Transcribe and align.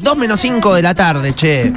2 0.00 0.16
menos 0.16 0.40
5 0.40 0.74
de 0.74 0.82
la 0.82 0.94
tarde, 0.94 1.34
che. 1.34 1.72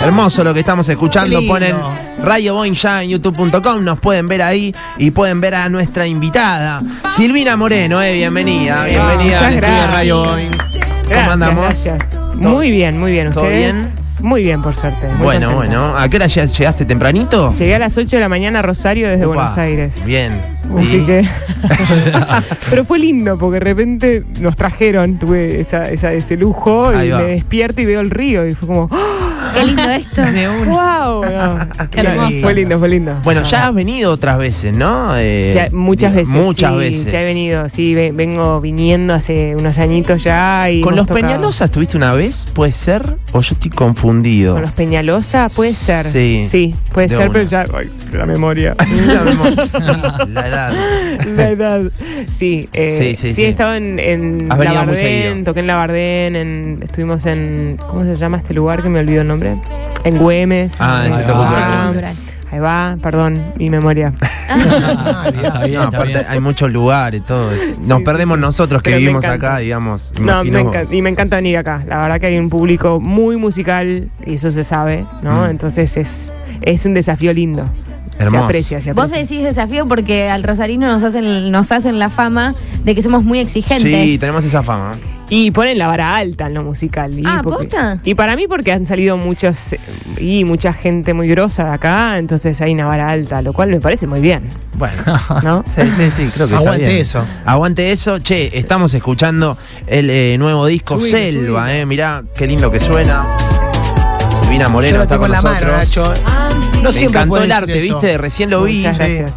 Hermoso 0.00 0.44
lo 0.44 0.52
que 0.52 0.60
estamos 0.60 0.88
escuchando. 0.88 1.40
Ponen 1.46 1.74
Radio 2.22 2.54
Boing 2.54 2.74
ya 2.74 3.02
en 3.02 3.10
youtube.com. 3.10 3.82
Nos 3.84 3.98
pueden 3.98 4.28
ver 4.28 4.42
ahí 4.42 4.74
y 4.98 5.10
pueden 5.10 5.40
ver 5.40 5.54
a 5.54 5.68
nuestra 5.68 6.06
invitada, 6.06 6.82
Silvina 7.16 7.56
Moreno. 7.56 8.02
Eh, 8.02 8.14
bienvenida, 8.14 8.84
bienvenida 8.84 9.40
Muchas 9.40 9.56
gracias. 9.56 9.90
Radio 9.92 10.24
Boing. 10.24 10.50
¿Cómo 10.50 11.08
Gracias, 11.08 11.32
andamos? 11.32 11.64
gracias. 11.64 12.04
Muy 12.34 12.70
bien, 12.70 12.98
muy 12.98 13.12
bien. 13.12 13.30
¿Todo 13.32 13.44
¿Ustedes? 13.44 13.72
bien? 13.74 13.94
Muy 14.20 14.42
bien, 14.42 14.62
por 14.62 14.74
suerte. 14.74 15.08
muy 15.08 15.22
Bueno, 15.22 15.52
contenta. 15.54 15.78
bueno. 15.80 15.98
¿A 15.98 16.08
qué 16.08 16.16
hora 16.16 16.26
lleg- 16.26 16.52
llegaste 16.56 16.84
tempranito? 16.84 17.52
Llegué 17.52 17.74
a 17.74 17.78
las 17.78 17.96
8 17.96 18.16
de 18.16 18.20
la 18.20 18.28
mañana 18.28 18.58
a 18.60 18.62
Rosario 18.62 19.08
desde 19.08 19.24
Opa, 19.26 19.34
Buenos 19.36 19.58
Aires. 19.58 19.92
Bien. 20.04 20.40
Así 20.78 21.04
que. 21.06 21.26
Pero 22.70 22.84
fue 22.84 22.98
lindo 22.98 23.38
porque 23.38 23.54
de 23.54 23.60
repente 23.60 24.24
nos 24.40 24.56
trajeron, 24.56 25.18
tuve 25.18 25.60
esa, 25.60 25.84
esa- 25.90 26.12
ese 26.12 26.36
lujo 26.36 26.88
Ahí 26.88 27.08
y 27.08 27.10
va. 27.10 27.18
me 27.18 27.24
despierto 27.28 27.80
y 27.80 27.84
veo 27.84 28.00
el 28.00 28.10
río 28.10 28.46
y 28.46 28.54
fue 28.54 28.68
como. 28.68 28.88
¡Ah! 28.92 29.52
Qué 29.54 29.64
lindo 29.64 29.82
esto. 29.84 30.22
¡Wow! 30.66 31.22
No, 31.24 31.68
Qué 31.90 32.00
hermoso. 32.00 32.36
Fue 32.42 32.54
lindo, 32.54 32.78
fue 32.78 32.88
lindo. 32.88 33.16
Bueno, 33.22 33.42
ya 33.42 33.68
has 33.68 33.74
venido 33.74 34.12
otras 34.12 34.38
veces, 34.38 34.74
¿no? 34.74 35.16
Eh, 35.16 35.50
Ya, 35.54 35.68
muchas 35.72 36.14
veces. 36.14 36.34
Muchas 36.34 36.72
sí, 36.72 36.78
veces. 36.78 37.12
Ya 37.12 37.22
he 37.22 37.24
venido, 37.24 37.68
sí, 37.68 37.94
ve- 37.94 38.12
vengo 38.12 38.60
viniendo 38.60 39.14
hace 39.14 39.54
unos 39.56 39.78
añitos 39.78 40.22
ya. 40.24 40.68
Y 40.70 40.80
¿Con 40.80 40.96
los 40.96 41.06
tocado- 41.06 41.20
Peñalosa 41.26 41.66
estuviste 41.66 41.96
una 41.96 42.12
vez? 42.12 42.46
¿Puede 42.54 42.72
ser? 42.72 43.16
¿O 43.32 43.40
yo 43.40 43.54
estoy 43.54 43.70
confundido? 43.70 44.54
Con 44.54 44.62
los 44.62 44.72
Peñalosa, 44.72 45.48
puede 45.54 45.72
ser. 45.74 46.06
Sí. 46.06 46.42
Sí, 46.46 46.74
puede 46.92 47.08
De 47.08 47.16
ser, 47.16 47.24
una. 47.28 47.32
pero 47.32 47.44
ya. 47.46 47.64
ay, 47.76 47.90
la 48.12 48.26
memoria. 48.26 48.74
la, 49.06 49.20
memoria. 49.22 49.64
la 50.28 50.48
edad. 50.48 50.55
La 51.36 51.50
edad. 51.50 51.82
Sí, 52.30 52.68
eh, 52.72 52.98
Sí, 53.00 53.16
sí, 53.16 53.28
sí, 53.28 53.34
sí. 53.34 53.44
he 53.44 53.48
estado 53.48 53.74
en, 53.74 53.98
en 53.98 54.50
Has 54.50 54.58
venido 54.58 54.84
muy 54.84 54.94
Labardén, 54.94 54.96
seguido. 55.28 55.44
toqué 55.44 55.60
en 55.60 55.66
Labardén, 55.66 56.36
en, 56.36 56.80
estuvimos 56.82 57.26
en. 57.26 57.76
¿Cómo 57.76 58.04
se 58.04 58.16
llama 58.16 58.38
este 58.38 58.54
lugar 58.54 58.82
que 58.82 58.88
me 58.88 59.00
olvidó 59.00 59.22
el 59.22 59.28
nombre? 59.28 59.56
En 60.04 60.18
Güemes. 60.18 60.72
Ah, 60.80 61.02
en 61.06 61.12
Ahí 61.12 61.18
Centro 61.18 61.34
va. 61.38 61.46
Cultural 61.46 61.86
Cultural. 61.86 62.14
Ahí 62.52 62.60
va, 62.60 62.96
perdón, 63.02 63.42
mi 63.56 63.70
memoria. 63.70 64.12
Ah, 64.48 65.24
Está 65.34 65.64
bien, 65.64 65.74
No, 65.80 65.84
está 65.84 65.96
aparte 65.96 66.12
bien. 66.12 66.26
hay 66.28 66.38
muchos 66.40 66.70
lugares, 66.70 67.24
todo. 67.26 67.50
Nos 67.80 67.98
sí, 67.98 68.04
perdemos 68.04 68.36
sí. 68.36 68.40
nosotros 68.40 68.82
que 68.82 68.90
Pero 68.90 68.96
me 68.96 69.00
vivimos 69.00 69.24
encanta. 69.24 69.46
acá, 69.54 69.58
digamos. 69.58 70.12
No, 70.20 70.44
imagino 70.44 70.70
me 70.70 70.78
vos. 70.78 70.92
y 70.92 71.02
me 71.02 71.10
encanta 71.10 71.36
venir 71.36 71.58
acá. 71.58 71.82
La 71.88 71.98
verdad 71.98 72.20
que 72.20 72.26
hay 72.26 72.38
un 72.38 72.48
público 72.48 73.00
muy 73.00 73.36
musical 73.36 74.08
y 74.24 74.34
eso 74.34 74.50
se 74.50 74.62
sabe, 74.62 75.04
¿no? 75.22 75.42
Mm. 75.46 75.50
Entonces 75.50 75.96
es, 75.96 76.32
es 76.62 76.86
un 76.86 76.94
desafío 76.94 77.32
lindo. 77.34 77.68
Se 78.16 78.22
Hermoso. 78.22 78.44
aprecia, 78.44 78.80
se 78.80 78.92
Vos 78.94 79.10
decís 79.10 79.42
desafío 79.42 79.86
porque 79.86 80.30
al 80.30 80.42
rosarino 80.42 80.86
nos 80.86 81.02
hacen, 81.02 81.50
nos 81.50 81.70
hacen 81.70 81.98
la 81.98 82.08
fama 82.08 82.54
de 82.84 82.94
que 82.94 83.02
somos 83.02 83.24
muy 83.24 83.38
exigentes. 83.40 83.82
Sí, 83.92 84.18
tenemos 84.18 84.42
esa 84.44 84.62
fama. 84.62 84.92
Y 85.28 85.50
ponen 85.50 85.76
la 85.76 85.88
vara 85.88 86.14
alta 86.16 86.46
en 86.46 86.54
lo 86.54 86.62
musical. 86.62 87.12
Y 87.18 87.22
Ah, 87.26 87.40
porque- 87.42 87.64
¿posta? 87.68 87.98
Y 88.04 88.14
para 88.14 88.36
mí 88.36 88.46
porque 88.48 88.72
han 88.72 88.86
salido 88.86 89.16
muchos 89.16 89.74
y 90.18 90.44
mucha 90.44 90.72
gente 90.72 91.12
muy 91.14 91.26
grosa 91.28 91.64
de 91.64 91.70
acá, 91.72 92.16
entonces 92.16 92.58
hay 92.60 92.72
una 92.72 92.86
vara 92.86 93.10
alta, 93.10 93.42
lo 93.42 93.52
cual 93.52 93.70
me 93.70 93.80
parece 93.80 94.06
muy 94.06 94.20
bien, 94.20 94.48
Bueno. 94.78 95.02
¿no? 95.42 95.64
Sí, 95.74 95.82
sí, 95.96 96.10
sí, 96.10 96.30
creo 96.32 96.46
que 96.46 96.54
está 96.54 96.58
Aguante 96.58 96.86
bien. 96.86 97.00
eso. 97.00 97.24
Aguante 97.44 97.90
eso. 97.92 98.18
Che, 98.20 98.56
estamos 98.56 98.94
escuchando 98.94 99.58
el 99.88 100.08
eh, 100.10 100.38
nuevo 100.38 100.64
disco 100.66 100.98
Selva, 101.00 101.74
eh. 101.76 101.84
Mirá 101.84 102.22
qué 102.36 102.46
lindo 102.46 102.70
que 102.70 102.78
suena. 102.80 103.26
Silvina 104.42 104.66
Yo 104.66 104.70
Moreno 104.70 104.96
lo 104.98 105.02
está 105.02 105.16
tengo 105.16 105.24
con 105.24 105.32
la 105.32 105.42
mano, 105.42 105.66
nosotros. 105.72 106.22
Nacho. 106.24 106.75
No 106.86 106.92
Me 106.92 106.98
siempre 106.98 107.20
encantó 107.22 107.42
el 107.42 107.52
arte, 107.52 107.78
eso. 107.78 107.94
¿viste? 107.98 108.18
Recién 108.18 108.50
lo 108.50 108.62
vi. 108.64 108.76
Muchas 108.78 108.98
gracias. 108.98 109.34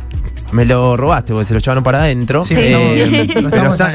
Me 0.51 0.65
lo 0.65 0.97
robaste 0.97 1.31
porque 1.33 1.45
se 1.45 1.53
lo 1.53 1.59
llevaron 1.59 1.83
para 1.83 1.99
adentro. 1.99 2.43
Sí, 2.43 2.55
Eh, 2.57 3.21
estamos- 3.27 3.51
pero 3.51 3.57
estamos 3.57 3.73
está, 3.73 3.87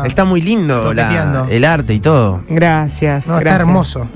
acá 0.00 0.06
está 0.06 0.24
muy 0.24 0.40
lindo 0.40 0.94
la- 0.94 1.46
el 1.50 1.64
arte 1.64 1.92
y 1.94 2.00
todo. 2.00 2.42
Gracias. 2.48 3.26
No, 3.26 3.38
está 3.38 3.54
hermoso. 3.56 4.08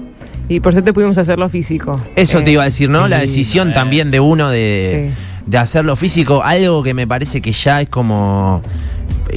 Y 0.48 0.60
por 0.60 0.72
suerte 0.72 0.92
pudimos 0.92 1.18
hacerlo 1.18 1.48
físico. 1.48 2.00
Eso 2.16 2.38
Eh, 2.38 2.42
te 2.42 2.50
iba 2.52 2.62
a 2.62 2.64
decir, 2.66 2.88
¿no? 2.90 3.08
La 3.08 3.18
decisión 3.18 3.68
es. 3.68 3.74
también 3.74 4.10
de 4.10 4.20
uno 4.20 4.48
de, 4.50 5.10
Sí. 5.14 5.42
de 5.46 5.58
hacerlo 5.58 5.96
físico, 5.96 6.42
algo 6.42 6.82
que 6.82 6.94
me 6.94 7.06
parece 7.06 7.40
que 7.42 7.52
ya 7.52 7.80
es 7.82 7.88
como, 7.88 8.62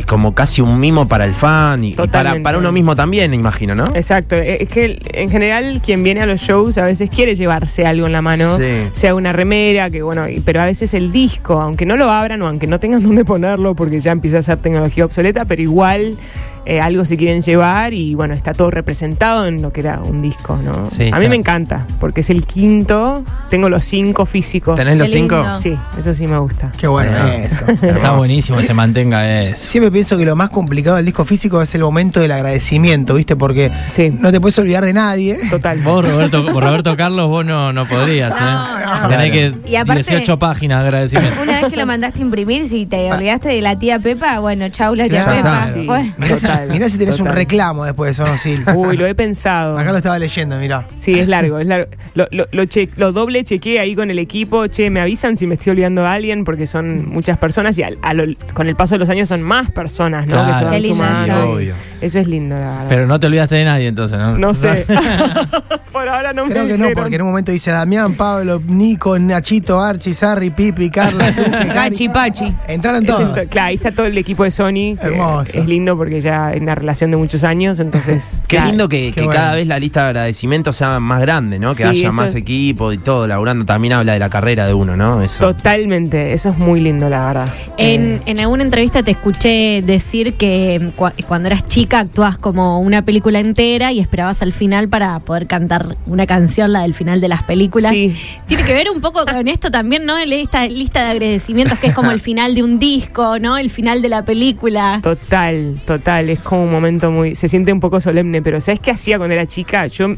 como 0.04 0.36
casi 0.36 0.62
un 0.62 0.80
mimo 0.80 1.08
para 1.08 1.26
el 1.26 1.34
fan 1.36 1.84
y, 1.84 1.90
y 1.92 1.94
para, 1.94 2.42
para 2.42 2.58
uno 2.58 2.72
mismo 2.72 2.96
también, 2.96 3.34
imagino, 3.34 3.76
¿no? 3.76 3.86
Exacto, 3.96 4.36
eh, 4.36 4.58
es 4.62 4.70
que 4.70 5.00
en 5.14 5.30
general 5.30 5.82
quien 5.84 6.04
viene 6.04 6.22
a 6.22 6.26
los 6.26 6.42
shows 6.42 6.78
a 6.78 6.86
veces 6.86 7.10
quiere 7.10 7.36
llevarse 7.36 7.86
algo 7.86 8.06
en 8.06 8.12
la 8.12 8.22
mano, 8.22 8.58
Sí. 8.58 8.88
sea 8.94 9.16
una 9.16 9.32
remera, 9.32 9.90
que 9.90 10.02
bueno, 10.02 10.26
pero 10.44 10.62
a 10.62 10.66
veces 10.66 10.94
el 10.94 11.12
disco, 11.12 11.62
aunque 11.62 11.86
no 11.86 11.96
lo 11.98 12.10
abran 12.12 12.42
o 12.42 12.48
aunque 12.48 12.68
no 12.68 12.80
tengan 12.80 13.02
dónde 13.04 13.24
ponerlo 13.26 13.76
porque 13.76 14.00
ya 14.00 14.12
empieza 14.12 14.40
a 14.40 14.42
ser 14.42 14.58
tecnología 14.58 15.06
obsoleta, 15.06 15.46
pero 15.46 15.62
igual 15.62 16.18
eh, 16.66 16.82
algo 16.82 17.06
se 17.06 17.18
quieren 17.18 17.42
llevar 17.42 17.94
y 17.94 18.16
bueno, 18.16 18.34
está 18.34 18.54
todo 18.54 18.72
representado 18.72 19.46
en 19.48 19.62
lo 19.62 19.72
que 19.72 19.82
era 19.82 20.00
un 20.00 20.22
disco, 20.22 20.58
¿no? 20.64 20.90
Sí, 20.90 21.10
a 21.12 21.20
mí 21.20 21.28
me 21.30 21.36
encanta, 21.36 21.86
porque 22.00 22.22
es 22.22 22.30
el 22.30 22.46
quinto, 22.46 23.24
tengo 23.50 23.70
los 23.70 23.84
cinco 23.86 24.26
físicos. 24.26 24.76
¿Tenés 24.76 24.98
los 24.98 25.10
cinco? 25.10 25.44
Sí, 25.60 25.78
eso 26.00 26.14
sí 26.14 26.28
me 26.28 26.38
gusta. 26.38 26.72
Qué 26.78 26.88
bueno 26.88 27.18
eso. 27.28 27.66
Está 27.82 28.12
buenísimo 28.12 28.58
que 28.58 28.66
se 28.66 28.74
mantenga 28.74 29.40
eso. 29.40 29.56
Siempre 29.56 29.92
pienso 29.92 30.18
que 30.18 30.26
lo 30.26 30.36
más 30.36 30.50
complicado 30.50 30.96
del 30.98 31.06
disco 31.06 31.24
físico 31.26 31.62
es 31.62 31.74
el 31.76 31.82
momento 31.82 32.20
del 32.20 32.32
agradecimiento, 32.32 33.14
¿viste? 33.16 33.36
Porque 33.36 33.72
Sí, 33.90 34.10
no 34.10 34.32
te 34.32 34.40
puedes 34.42 34.58
olvidar 34.60 34.84
de 34.86 34.94
nadie. 34.94 35.40
total. 35.50 35.80
Vos, 35.82 36.06
Roberto, 36.10 36.46
por 36.52 36.64
Roberto 36.64 36.96
Carlos, 36.98 37.30
vos 37.30 37.46
no, 37.46 37.72
no 37.74 37.88
podrías, 37.88 38.34
¿eh? 38.36 38.40
No, 38.40 39.02
no. 39.04 39.08
Tenés 39.10 39.28
Y 39.28 39.32
que 39.72 39.78
aparte- 39.78 40.02
18 40.04 40.38
páginas 40.38 40.80
de 40.82 40.86
agradecimiento. 40.86 41.42
Una 41.42 41.62
vez 41.62 41.70
que 41.72 41.78
lo 41.78 41.86
mandaste 41.86 42.20
a 42.20 42.22
imprimir, 42.24 42.68
si 42.68 42.86
te 42.86 43.12
olvidaste 43.12 43.50
de 43.50 43.62
la 43.62 43.78
tía 43.78 44.00
Pepa, 44.00 44.40
bueno, 44.40 44.68
chau 44.70 44.96
la 44.96 45.08
tía 45.10 45.24
Claro. 45.24 45.38
Pepa. 45.44 45.68
Sí. 45.68 45.86
Fue. 45.86 46.14
Si- 46.40 46.48
Total, 46.62 46.70
mirá 46.72 46.90
si 46.90 46.98
tenés 46.98 47.20
un 47.20 47.28
reclamo 47.28 47.86
después 47.86 48.18
de 48.18 48.24
eso, 48.24 48.32
¿no, 48.32 48.38
Sil? 48.40 48.64
Uy, 48.76 48.98
lo 48.98 49.06
he 49.06 49.16
pensado. 49.16 49.78
Acá 49.78 49.92
lo 49.92 49.98
estaba 49.98 50.20
leyendo, 50.20 50.58
mirá. 50.58 50.86
Sí, 50.98 51.18
es 51.20 51.28
largo, 51.28 51.60
es 51.60 51.68
largo. 51.68 51.88
Lo, 52.16 52.28
lo, 52.32 52.46
lo 52.52 52.66
che- 52.66 52.88
lo 52.98 53.12
doble 53.12 53.44
chequeé 53.44 53.80
ahí 53.80 53.96
con 53.96 54.10
el 54.10 54.20
equipo. 54.20 54.68
Che, 54.68 54.90
me 54.90 55.02
avisan 55.02 55.38
si 55.38 55.48
me 55.48 55.56
estoy 55.56 55.72
olvidando 55.72 56.06
a 56.06 56.14
alguien 56.14 56.44
porque 56.44 56.68
son 56.68 57.08
muchas 57.10 57.38
personas 57.38 57.78
y 57.78 57.84
al- 57.84 57.98
a 58.02 58.14
lo- 58.14 58.26
con 58.54 58.68
el 58.68 58.76
paso 58.76 58.96
de 58.96 59.00
los 59.00 59.10
años 59.10 59.30
son 59.30 59.42
más 59.42 59.72
personas, 59.72 60.26
¿no? 60.28 60.34
Claro. 60.34 60.48
Que 60.52 60.58
se 60.58 60.64
van 60.64 60.74
Qué 60.74 60.80
lindo 60.80 60.96
sumando. 60.96 61.34
eso. 61.34 61.50
Obvio. 61.52 61.74
Eso 62.02 62.20
es 62.20 62.28
lindo, 62.28 62.56
la 62.56 62.62
verdad. 62.68 62.86
Pero 62.90 63.08
no 63.08 63.20
te 63.20 63.28
olvidaste 63.28 63.56
de 63.56 63.66
nadie 63.66 63.88
entonces, 63.88 64.20
¿no? 64.20 64.38
no 64.38 64.54
sé. 64.54 64.86
Por 65.92 66.10
ahora 66.10 66.34
no 66.34 66.46
Creo 66.46 66.64
me 66.64 66.70
que 66.70 66.78
no, 66.78 66.90
porque 66.94 67.16
en 67.16 67.22
un 67.22 67.30
momento 67.30 67.52
dice 67.54 67.72
Damián, 67.72 68.16
Pablo, 68.16 68.62
Nico, 68.68 69.18
Nachito, 69.18 69.80
Archie, 69.80 70.14
Sarri, 70.14 70.50
Pipi, 70.50 70.90
Carla, 70.90 71.26
Cari. 71.74 72.10
Pachi. 72.10 72.54
Entraron 72.68 73.06
todos. 73.06 73.38
claro, 73.48 73.68
ahí 73.70 73.76
está 73.76 73.92
todo 73.92 74.06
el 74.06 74.18
equipo 74.18 74.44
de 74.44 74.52
Sony. 74.52 74.98
Hermoso. 75.02 75.52
Es 75.54 75.66
lindo 75.66 75.96
porque 75.98 76.20
ya 76.20 76.45
es 76.54 76.62
una 76.62 76.76
relación 76.76 77.12
de 77.12 77.18
muchos 77.18 77.44
años, 77.44 77.80
entonces. 77.80 78.34
Qué 78.48 78.60
lindo 78.62 78.88
que, 78.90 79.08
Qué 79.08 79.12
que 79.14 79.22
bueno. 79.22 79.34
cada 79.40 79.56
vez 79.56 79.68
la 79.68 79.80
lista 79.80 80.02
de 80.04 80.08
agradecimientos 80.08 80.76
sea 80.76 81.00
más 81.00 81.22
grande, 81.22 81.60
¿no? 81.60 81.72
Que 81.76 81.84
Sí, 81.84 81.90
haya 81.90 82.12
más 82.12 82.32
es- 82.32 82.36
equipo 82.36 82.92
y 82.92 82.98
todo, 82.98 83.28
laburando. 83.28 83.66
También 83.66 83.94
habla 83.94 84.14
de 84.14 84.20
la 84.20 84.30
carrera 84.30 84.68
de 84.68 84.74
uno, 84.74 84.96
¿no? 84.98 85.22
Eso. 85.22 85.40
Totalmente, 85.54 86.34
eso 86.34 86.50
es 86.50 86.58
muy 86.58 86.80
lindo, 86.82 87.10
la 87.10 87.28
verdad. 87.28 87.54
En, 87.78 88.22
en 88.26 88.40
alguna 88.40 88.64
entrevista 88.64 89.04
te 89.04 89.12
escuché 89.12 89.82
decir 89.84 90.36
que 90.36 90.92
cua- 90.98 91.14
cuando 91.28 91.48
eras 91.48 91.68
chica 91.68 92.00
actuabas 92.00 92.38
como 92.38 92.80
una 92.80 93.02
película 93.02 93.40
entera 93.40 93.92
y 93.92 94.00
esperabas 94.00 94.42
al 94.42 94.54
final 94.54 94.88
para 94.90 95.20
poder 95.20 95.48
cantar 95.48 95.96
una 96.06 96.26
canción, 96.28 96.72
la 96.74 96.82
del 96.82 96.94
final 96.94 97.22
de 97.22 97.28
las 97.28 97.44
películas. 97.44 97.92
Sí. 97.92 98.16
Tiene 98.48 98.64
que 98.64 98.74
ver 98.74 98.90
un 98.90 99.02
poco 99.02 99.26
con 99.32 99.48
esto 99.48 99.72
también, 99.72 100.06
¿no? 100.06 100.18
Esta 100.18 100.66
lista 100.68 101.04
de 101.04 101.12
agradecimientos 101.12 101.80
que 101.80 101.88
es 101.88 101.94
como 101.94 102.12
el 102.12 102.20
final 102.26 102.56
de 102.56 102.64
un 102.64 102.80
disco, 102.80 103.40
¿no? 103.40 103.58
El 103.58 103.70
final 103.70 104.02
de 104.02 104.10
la 104.10 104.24
película. 104.24 105.00
Total, 105.02 105.76
total, 105.86 106.30
es 106.36 106.42
como 106.42 106.64
un 106.64 106.72
momento 106.72 107.12
muy, 107.12 107.36
se 107.36 107.48
siente 107.48 107.74
un 107.74 107.80
poco 107.80 108.00
solemne, 108.00 108.42
pero 108.42 108.62
¿sabes 108.62 108.80
qué 108.80 108.92
hacía 108.92 109.18
cuando 109.18 109.34
era 109.34 109.46
chica? 109.48 109.88
Yo 109.88 110.16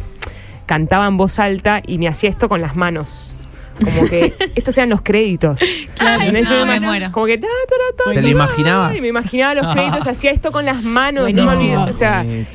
cantaba 0.65 1.07
en 1.07 1.17
voz 1.17 1.39
alta 1.39 1.81
y 1.85 1.97
me 1.97 2.07
hacía 2.07 2.29
esto 2.29 2.49
con 2.49 2.61
las 2.61 2.75
manos. 2.75 3.36
Como 3.83 4.07
que 4.07 4.33
estos 4.55 4.77
eran 4.77 4.89
los 4.89 5.01
créditos. 5.01 5.59
Claro. 5.97 6.25
No, 6.25 6.31
me 6.31 6.65
me 6.65 6.77
ima- 6.77 6.79
muero. 6.85 7.11
Como 7.11 7.25
que 7.25 7.39
ta, 7.39 7.47
ta, 7.47 7.75
ta, 7.97 8.03
ta, 8.05 8.13
¿Te 8.13 8.21
lo 8.21 8.27
imaginabas? 8.29 8.95
Y 8.95 9.01
me 9.01 9.07
imaginaba 9.07 9.55
los 9.55 9.73
créditos, 9.73 10.05
hacía 10.05 10.29
esto 10.29 10.51
con 10.51 10.63
las 10.63 10.83
manos, 10.83 11.33
no 11.33 11.45
me. 11.55 11.75
O 11.75 11.91
sea, 11.91 12.23
y 12.23 12.45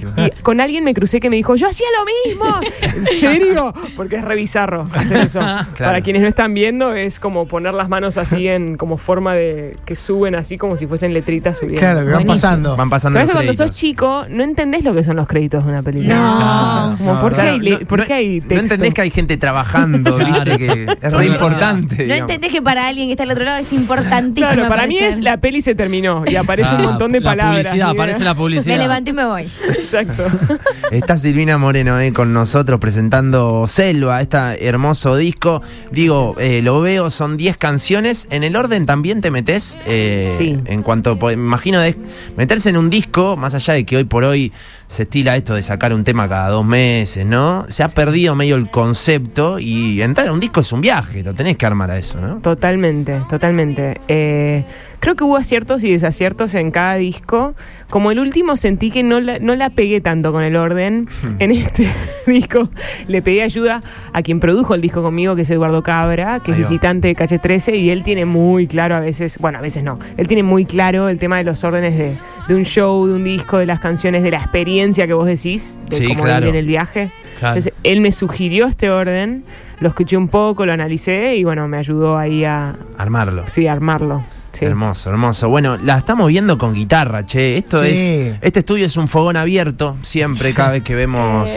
con 0.43 0.61
alguien 0.61 0.85
me 0.85 0.95
crucé 0.95 1.19
que 1.19 1.29
me 1.29 1.35
dijo, 1.35 1.57
yo 1.57 1.69
hacía 1.69 1.89
lo 1.99 2.31
mismo. 2.31 2.61
¿En 2.83 3.07
serio? 3.09 3.75
Porque 3.97 4.17
es 4.17 4.25
revisarro 4.25 4.87
hacer 4.95 5.17
eso. 5.19 5.41
Para 5.77 6.03
quienes 6.03 6.23
no 6.23 6.29
están 6.29 6.55
viendo, 6.55 6.95
es 6.95 7.19
como 7.19 7.49
poner 7.49 7.75
las 7.75 7.89
manos 7.89 8.17
así 8.17 8.47
en 8.47 8.77
como 8.77 8.97
forma 8.97 9.35
de 9.35 9.77
que 9.85 9.97
suben 9.97 10.37
así 10.37 10.57
como 10.57 10.77
si 10.77 10.87
fuesen 10.87 11.13
letritas 11.13 11.59
subiendo. 11.59 11.81
Claro, 11.81 12.01
que 12.07 12.13
van 12.13 12.25
Buenísimo. 12.25 12.35
pasando. 12.41 12.77
Van 12.77 12.91
pasando 12.91 13.17
Pero 13.19 13.29
es 13.31 13.35
los 13.35 13.41
que 13.43 13.47
cuando 13.49 13.67
sos 13.67 13.77
chico, 13.77 14.25
no 14.31 14.45
entendés 14.45 14.85
lo 14.85 14.95
que 14.95 15.03
son 15.03 15.17
los 15.17 15.27
créditos 15.27 15.65
de 15.65 15.71
una 15.73 15.83
película. 15.83 16.15
No. 16.15 16.97
Como, 16.99 17.15
No, 17.15 17.21
¿por, 17.21 17.35
qué 17.35 17.41
hay, 17.41 17.85
por 17.87 18.07
qué 18.07 18.13
hay 18.15 18.41
no 18.49 18.61
entendés 18.61 18.95
que 18.95 19.01
hay 19.03 19.11
gente 19.11 19.37
trabajando, 19.37 20.17
¿viste? 20.17 20.57
Que 20.59 20.87
es 21.13 21.19
re 21.19 21.27
Publicidad. 21.27 21.49
importante. 21.51 21.97
No 21.97 22.03
digamos. 22.03 22.21
entendés 22.21 22.51
que 22.53 22.63
para 22.63 22.87
alguien 22.89 23.07
que 23.09 23.13
está 23.13 23.23
al 23.25 23.31
otro 23.31 23.45
lado 23.45 23.59
es 23.59 23.73
importantísimo. 23.73 24.53
Claro, 24.53 24.69
para 24.69 24.87
mí 24.87 24.97
aparecer. 24.97 25.19
es 25.19 25.25
la 25.25 25.37
peli 25.39 25.61
se 25.63 25.75
terminó 25.75 26.25
y 26.27 26.37
aparece 26.37 26.75
un 26.75 26.81
Ah, 26.81 26.85
montón 26.85 27.13
de 27.13 27.21
la 27.21 27.31
palabras. 27.31 27.67
Publicidad, 27.67 27.91
aparece 27.91 28.25
la 28.25 28.35
publicidad. 28.43 28.75
Me 28.77 28.83
levanto 28.83 29.11
y 29.11 29.13
me 29.13 29.25
voy. 29.25 29.49
Exacto. 29.79 30.25
Está 30.91 31.17
Silvina 31.17 31.59
Moreno 31.59 31.99
eh, 32.01 32.13
con 32.13 32.33
nosotros 32.33 32.81
presentando 32.81 33.67
Selva, 33.69 34.21
este 34.21 34.67
hermoso 34.67 35.17
disco. 35.17 35.63
Digo, 35.91 36.35
eh, 36.39 36.61
lo 36.63 36.81
veo, 36.81 37.11
son 37.11 37.37
10 37.37 37.57
canciones. 37.57 38.27
¿En 38.31 38.43
el 38.45 38.57
orden 38.57 38.87
también 38.87 39.21
te 39.21 39.31
metes? 39.31 39.79
eh, 39.87 40.35
Sí. 40.37 40.59
En 40.67 40.83
cuanto, 40.83 41.19
pues, 41.19 41.37
me 41.37 41.43
imagino, 41.45 41.81
de 41.81 41.97
meterse 42.37 42.71
en 42.71 42.77
un 42.77 42.91
disco, 42.91 43.37
más 43.37 43.55
allá 43.55 43.75
de 43.75 43.85
que 43.85 43.97
hoy 43.97 44.05
por 44.05 44.25
hoy 44.25 44.53
se 44.89 45.05
estila 45.05 45.37
esto 45.37 45.55
de 45.55 45.63
sacar 45.63 45.95
un 45.95 46.05
tema 46.05 46.29
cada 46.29 46.49
dos 46.51 46.65
meses, 46.67 47.25
¿no? 47.25 47.65
Se 47.69 47.83
ha 47.83 47.89
perdido 47.89 48.35
medio 48.35 48.57
el 48.57 48.69
concepto 48.71 49.59
y 49.59 50.03
entrar 50.03 50.29
a 50.29 50.33
un 50.33 50.41
disco 50.41 50.61
es 50.61 50.71
un 50.73 50.81
viaje, 50.83 51.02
lo 51.25 51.35
tenés 51.35 51.57
que 51.57 51.67
armar 51.67 51.91
a 51.91 51.99
eso, 51.99 52.21
¿no? 52.21 52.39
Totalmente, 52.41 53.21
totalmente. 53.29 53.99
Eh, 54.09 54.65
creo 55.01 55.15
que 55.17 55.25
hubo 55.25 55.37
aciertos 55.37 55.83
y 55.85 55.91
desaciertos 55.93 56.55
en 56.55 56.71
cada 56.71 56.95
disco. 56.97 57.55
Como 57.91 58.11
el 58.11 58.19
último 58.19 58.57
sentí 58.57 58.91
que 58.91 59.03
no 59.03 59.21
la, 59.21 59.39
no 59.39 59.55
la 59.55 59.71
pegué 59.71 60.01
tanto 60.01 60.33
con 60.33 60.43
el 60.45 60.57
orden. 60.57 61.09
Hmm. 61.23 61.37
En 61.41 61.51
este 61.53 61.89
disco 62.27 62.71
le 63.09 63.21
pedí 63.23 63.41
ayuda 63.41 63.83
a 64.13 64.23
quien 64.23 64.41
produjo 64.41 64.75
el 64.75 64.81
disco 64.81 65.03
conmigo, 65.03 65.37
que 65.37 65.43
es 65.43 65.51
Eduardo 65.51 65.83
Cabra, 65.83 66.41
que 66.41 66.53
es 66.53 66.59
visitante 66.59 67.09
de 67.09 67.15
Calle 67.15 67.39
13, 67.39 67.77
y 67.77 67.91
él 67.91 68.03
tiene 68.03 68.25
muy 68.25 68.67
claro 68.67 68.95
a 68.97 69.01
veces, 69.01 69.39
bueno, 69.39 69.59
a 69.59 69.61
veces 69.63 69.83
no, 69.83 69.99
él 70.17 70.29
tiene 70.29 70.43
muy 70.43 70.65
claro 70.65 71.09
el 71.09 71.19
tema 71.19 71.37
de 71.39 71.45
los 71.45 71.63
órdenes 71.65 71.97
de, 71.99 72.17
de 72.49 72.55
un 72.55 72.65
show, 72.65 73.07
de 73.07 73.15
un 73.15 73.25
disco, 73.25 73.59
de 73.59 73.67
las 73.67 73.81
canciones, 73.81 74.23
de 74.23 74.31
la 74.31 74.39
experiencia 74.39 75.07
que 75.07 75.13
vos 75.15 75.27
decís, 75.27 75.81
de 75.91 75.97
Sí, 75.97 76.07
cómo 76.09 76.25
claro. 76.25 76.47
en 76.47 76.55
el 76.55 76.67
viaje. 76.67 77.11
Claro. 77.39 77.57
Entonces, 77.57 77.73
él 77.83 78.01
me 78.01 78.13
sugirió 78.13 78.67
este 78.67 78.89
orden, 78.91 79.45
lo 79.83 79.89
escuché 79.89 80.17
un 80.17 80.29
poco, 80.29 80.65
lo 80.65 80.73
analicé 80.73 81.37
y 81.37 81.45
bueno, 81.45 81.69
me 81.69 81.77
ayudó 81.77 82.17
ahí 82.17 82.45
a, 82.45 82.75
Armarlo. 82.97 83.45
sí, 83.49 83.67
a 83.67 83.73
armarlo. 83.73 84.25
Sí. 84.53 84.67
Hermoso, 84.67 85.09
hermoso. 85.11 85.49
Bueno, 85.49 85.79
la 85.79 85.97
estamos 85.97 86.29
viendo 86.29 86.59
con 86.59 86.75
guitarra, 86.75 87.25
che. 87.25 87.57
Esto 87.57 87.83
Sí. 87.83 87.89
es. 87.91 88.37
Este 88.43 88.59
estudio 88.61 88.85
es 88.87 88.97
un 88.99 89.09
fogón 89.09 89.37
abierto, 89.37 89.97
siempre, 90.03 90.53
cada 90.55 90.73
vez 90.73 90.83
que 90.83 90.95
vemos. 90.95 91.51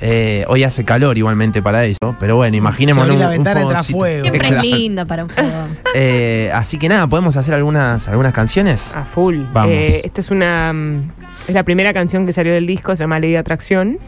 eh, 0.00 0.44
hoy 0.48 0.62
hace 0.64 0.84
calor 0.84 1.18
igualmente 1.18 1.60
para 1.60 1.84
eso, 1.84 2.14
pero 2.20 2.36
bueno, 2.36 2.56
imaginemos 2.56 3.04
Si 3.04 3.10
abrís 3.10 3.14
un, 3.16 3.20
la 3.20 3.26
un 3.26 3.32
ventana, 3.32 3.60
entra 3.60 3.74
fogoncito. 3.82 3.98
fuego. 3.98 4.22
Siempre 4.22 4.48
es 4.48 4.62
lindo 4.62 5.06
para 5.06 5.24
un 5.24 5.30
juego. 5.30 5.50
Eh, 5.94 6.50
así 6.54 6.78
que 6.78 6.88
nada, 6.88 7.06
podemos 7.08 7.36
hacer 7.36 7.52
algunas, 7.54 8.06
algunas 8.08 8.32
canciones. 8.32 8.94
A 8.94 9.04
full. 9.04 9.36
Vamos. 9.52 9.72
Eh, 9.72 10.02
esta 10.04 10.20
es 10.20 10.30
una. 10.30 10.72
mm, 10.72 11.10
Es 11.48 11.54
la 11.54 11.62
primera 11.64 11.92
canción 11.92 12.24
que 12.26 12.32
salió 12.32 12.52
del 12.54 12.66
disco, 12.66 12.94
se 12.96 13.00
llama 13.04 13.18
Ley 13.18 13.32
de 13.32 13.38
Atracción. 13.38 13.98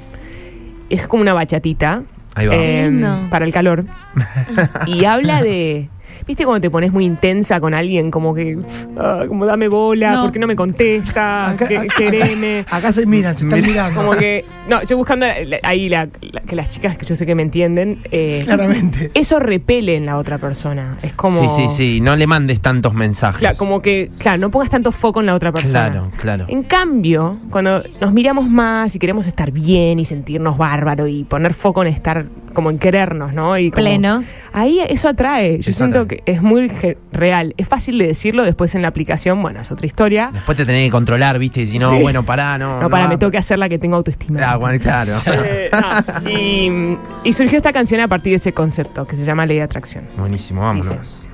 Es 0.90 1.06
como 1.06 1.22
una 1.22 1.34
bachatita. 1.34 2.02
Ahí 2.34 2.46
va. 2.46 2.54
eh, 2.54 2.84
Lindo. 2.90 3.26
para 3.30 3.44
el 3.44 3.52
calor. 3.52 3.84
y 4.86 5.04
habla 5.04 5.42
de. 5.42 5.88
¿Viste 6.26 6.44
cuando 6.44 6.60
te 6.60 6.70
pones 6.70 6.92
muy 6.92 7.04
intensa 7.04 7.60
con 7.60 7.74
alguien? 7.74 8.10
Como 8.10 8.34
que. 8.34 8.58
ah, 8.98 9.24
como 9.28 9.46
dame 9.46 9.68
bola, 9.68 10.12
No. 10.12 10.22
¿por 10.24 10.32
qué 10.32 10.38
no 10.38 10.46
me 10.46 10.56
contesta? 10.56 11.50
Acá- 11.50 11.68
que- 11.68 11.78
acá- 11.78 11.94
quereme. 11.96 12.64
Acá 12.70 12.92
se 12.92 13.06
miran, 13.06 13.36
se 13.36 13.44
están 13.44 13.60
mirando. 13.62 14.00
Como 14.00 14.12
que. 14.12 14.44
No, 14.68 14.82
yo 14.84 14.96
buscando 14.96 15.26
la- 15.26 15.58
ahí 15.62 15.88
la- 15.88 16.08
la- 16.32 16.40
que 16.42 16.56
las 16.56 16.68
chicas 16.68 16.96
que 16.96 17.06
yo 17.06 17.16
sé 17.16 17.26
que 17.26 17.34
me 17.34 17.42
entienden. 17.42 17.98
eh, 18.10 18.42
Claramente. 18.44 19.10
eso 19.14 19.38
repele 19.38 19.96
en 19.96 20.06
la 20.06 20.16
otra 20.18 20.38
persona. 20.38 20.96
Es 21.02 21.12
como. 21.12 21.42
Sí, 21.56 21.62
sí, 21.68 21.76
sí. 21.76 22.00
No 22.00 22.16
le 22.16 22.26
mandes 22.26 22.60
tantos 22.60 22.94
mensajes. 22.94 23.38
Claro, 23.40 23.56
como 23.56 23.80
que, 23.82 24.10
claro, 24.18 24.38
no 24.38 24.50
pongas 24.50 24.70
tanto 24.70 24.92
foco 24.92 25.20
en 25.20 25.26
la 25.26 25.34
otra 25.34 25.52
persona. 25.52 25.90
Claro, 25.90 26.10
claro. 26.16 26.44
En 26.48 26.62
cambio, 26.62 27.36
cuando 27.50 27.82
nos 28.00 28.12
miramos 28.12 28.48
más 28.48 28.94
y 28.94 28.98
queremos 28.98 29.26
estar 29.26 29.50
bien 29.52 29.98
y 29.98 30.04
sentirnos 30.04 30.56
bárbaro 30.58 31.06
y 31.06 31.24
poner 31.24 31.54
foco 31.54 31.82
en 31.82 31.88
estar 31.88 32.26
como 32.54 32.70
en 32.70 32.78
querernos, 32.78 33.32
¿no? 33.32 33.56
Y 33.58 33.70
como- 33.70 33.84
Plenos. 33.84 34.26
Ahí 34.52 34.80
eso 34.88 35.08
atrae. 35.08 35.58
Yo 35.60 35.70
Eso 35.70 35.72
siento 35.72 35.99
que 36.06 36.22
es 36.26 36.42
muy 36.42 36.68
real. 37.12 37.54
Es 37.56 37.68
fácil 37.68 37.98
de 37.98 38.06
decirlo 38.06 38.44
después 38.44 38.74
en 38.74 38.82
la 38.82 38.88
aplicación, 38.88 39.40
bueno, 39.42 39.60
es 39.60 39.70
otra 39.72 39.86
historia. 39.86 40.30
Después 40.32 40.56
te 40.56 40.64
tenés 40.66 40.86
que 40.86 40.90
controlar, 40.90 41.38
¿viste? 41.38 41.62
Y 41.62 41.66
si 41.66 41.78
no, 41.78 41.92
Sí. 41.94 42.02
bueno, 42.02 42.24
pará, 42.24 42.58
no. 42.58 42.80
No, 42.80 42.90
para, 42.90 43.04
va. 43.04 43.10
me 43.10 43.18
tengo 43.18 43.30
que 43.30 43.38
hacer 43.38 43.58
la 43.58 43.68
que 43.68 43.78
tengo 43.78 43.96
autoestima. 43.96 44.40
Ah, 44.44 44.56
bueno, 44.56 44.78
claro. 44.82 45.12
Eh, 45.26 45.70
no, 45.72 46.30
y, 46.30 46.96
y 47.24 47.32
surgió 47.32 47.56
esta 47.56 47.72
canción 47.72 48.00
a 48.00 48.08
partir 48.08 48.30
de 48.32 48.36
ese 48.36 48.52
concepto 48.52 49.06
que 49.06 49.16
se 49.16 49.24
llama 49.24 49.46
Ley 49.46 49.56
de 49.58 49.62
Atracción. 49.62 50.04
Buenísimo, 50.16 50.60
vámonos. 50.62 51.26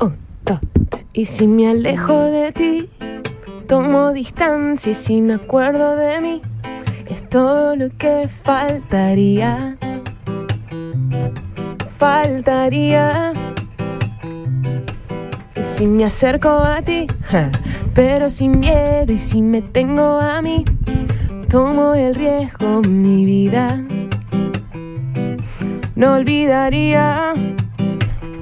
Un, 0.00 0.16
dos, 0.44 0.58
tres. 0.88 1.04
Y 1.12 1.26
si 1.26 1.46
me 1.46 1.68
alejo 1.70 2.18
de 2.24 2.52
ti, 2.52 2.88
tomo 3.66 4.12
distancia 4.12 4.92
y 4.92 4.94
si 4.94 5.20
me 5.20 5.34
acuerdo 5.34 5.96
de 5.96 6.20
mí, 6.20 6.42
es 7.08 7.28
todo 7.28 7.74
lo 7.76 7.88
que 7.96 8.28
faltaría. 8.28 9.76
Faltaría. 12.00 13.34
Y 15.54 15.62
si 15.62 15.84
me 15.84 16.06
acerco 16.06 16.48
a 16.48 16.80
ti, 16.80 17.06
pero 17.94 18.30
sin 18.30 18.58
miedo 18.58 19.12
y 19.12 19.18
si 19.18 19.42
me 19.42 19.60
tengo 19.60 20.18
a 20.18 20.40
mí, 20.40 20.64
tomo 21.50 21.94
el 21.94 22.14
riesgo, 22.14 22.80
mi 22.88 23.26
vida. 23.26 23.84
No 25.94 26.14
olvidaría. 26.14 27.34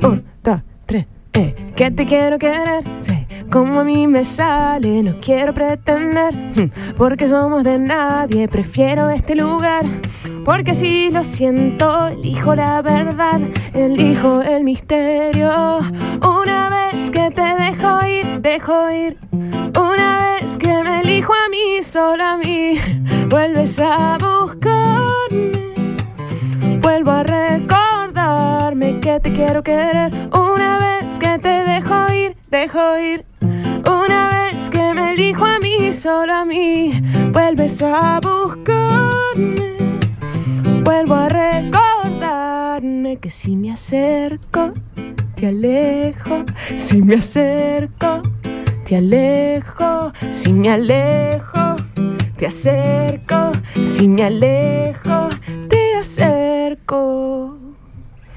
Un, 0.04 0.24
dos, 0.44 0.60
tres, 0.86 1.06
eh. 1.32 1.72
Que 1.74 1.90
te 1.90 2.06
quiero 2.06 2.38
querer. 2.38 2.84
Como 3.50 3.80
a 3.80 3.84
mí 3.84 4.06
me 4.06 4.24
sale, 4.24 5.02
no 5.02 5.14
quiero 5.20 5.52
pretender. 5.54 6.34
hm, 6.34 6.70
Porque 6.96 7.26
somos 7.26 7.64
de 7.64 7.78
nadie, 7.78 8.46
prefiero 8.48 9.08
este 9.10 9.34
lugar. 9.34 9.84
Porque 10.44 10.74
si 10.74 11.10
lo 11.10 11.24
siento, 11.24 12.08
elijo 12.08 12.54
la 12.54 12.82
verdad, 12.82 13.40
elijo 13.74 14.42
el 14.42 14.64
misterio. 14.64 15.78
Una 16.22 16.68
vez 16.70 17.10
que 17.10 17.30
te 17.30 17.42
dejo 17.42 18.06
ir, 18.06 18.40
dejo 18.40 18.90
ir. 18.90 19.16
Una 19.78 20.18
vez 20.18 20.56
que 20.56 20.82
me 20.82 21.00
elijo 21.00 21.32
a 21.32 21.48
mí, 21.50 21.82
solo 21.82 22.22
a 22.24 22.36
mí, 22.38 22.78
vuelves 23.28 23.78
a 23.80 24.18
buscarme. 24.18 25.52
Vuelvo 26.82 27.10
a 27.10 27.22
recordarme 27.22 29.00
que 29.00 29.20
te 29.20 29.32
quiero 29.32 29.62
querer. 29.62 30.10
Una 30.32 30.78
vez 30.78 31.18
que 31.18 31.38
te 31.38 31.48
dejo 31.64 32.12
ir, 32.12 32.36
dejo 32.50 32.98
ir. 32.98 33.24
Elijo 35.18 35.44
a 35.44 35.58
mí, 35.58 35.92
solo 35.92 36.32
a 36.32 36.44
mí, 36.44 37.02
vuelves 37.32 37.82
a 37.82 38.20
buscarme. 38.20 39.76
Vuelvo 40.84 41.14
a 41.16 41.28
recordarme 41.28 43.16
que 43.16 43.28
si 43.28 43.56
me 43.56 43.72
acerco, 43.72 44.72
te 45.34 45.48
alejo. 45.48 46.44
Si 46.76 47.02
me 47.02 47.16
acerco, 47.16 48.22
te 48.84 48.96
alejo. 48.96 50.12
Si 50.30 50.52
me 50.52 50.70
alejo, 50.70 51.74
te 52.36 52.46
acerco. 52.46 53.50
Si 53.74 54.06
me 54.06 54.22
alejo, 54.22 55.30
te 55.68 55.96
acerco. 55.96 57.58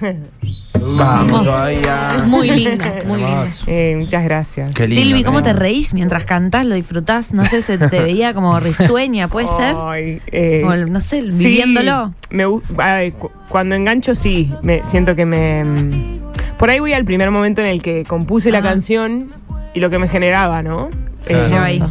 Vamos 0.84 1.44
todavía. 1.46 2.16
Es 2.18 2.26
muy 2.26 2.50
lindo, 2.52 2.86
muy 3.06 3.20
lindo. 3.20 3.34
Hermoso. 3.36 3.66
Eh, 3.68 3.96
muchas 4.00 4.24
gracias. 4.24 4.74
Qué 4.74 4.88
lindo, 4.88 5.04
Silvi, 5.04 5.24
¿cómo 5.24 5.44
te 5.44 5.54
reís 5.54 5.94
mientras 5.94 6.26
cantás? 6.26 6.66
¿Lo 6.66 6.76
disfrutás? 6.76 7.34
No 7.34 7.46
sé, 7.46 7.62
se 7.62 7.78
te 7.78 8.00
veía 8.02 8.34
como 8.34 8.60
risueña, 8.60 9.28
¿puede 9.28 9.48
ser? 9.58 9.76
Ay, 9.80 10.22
eh, 10.28 10.62
Como, 10.64 10.76
no 10.76 11.00
sé, 11.02 11.30
sí, 11.32 11.38
viviéndolo. 11.46 12.14
me 12.30 12.46
gu- 12.48 12.62
ay, 12.78 13.12
cu- 13.12 13.32
cuando 13.50 13.76
engancho, 13.76 14.16
sí. 14.16 14.52
Me, 14.64 14.84
siento 14.86 15.16
que 15.16 15.26
me. 15.26 15.64
mm, 15.64 16.20
Por 16.58 16.70
ahí 16.70 16.80
voy 16.80 16.94
al 16.94 17.06
primer 17.06 17.32
momento 17.32 17.62
en 17.62 17.68
el 17.68 17.82
que 17.82 18.04
compuse 18.06 18.52
la 18.52 18.62
canción 18.62 19.32
y 19.74 19.80
lo 19.80 19.90
que 19.90 20.00
me 20.00 20.08
generaba, 20.08 20.64
¿no? 20.64 20.90
Claro. 21.26 21.46
Eh, 21.46 21.50
Lleva 21.50 21.66
ahí. 21.66 21.84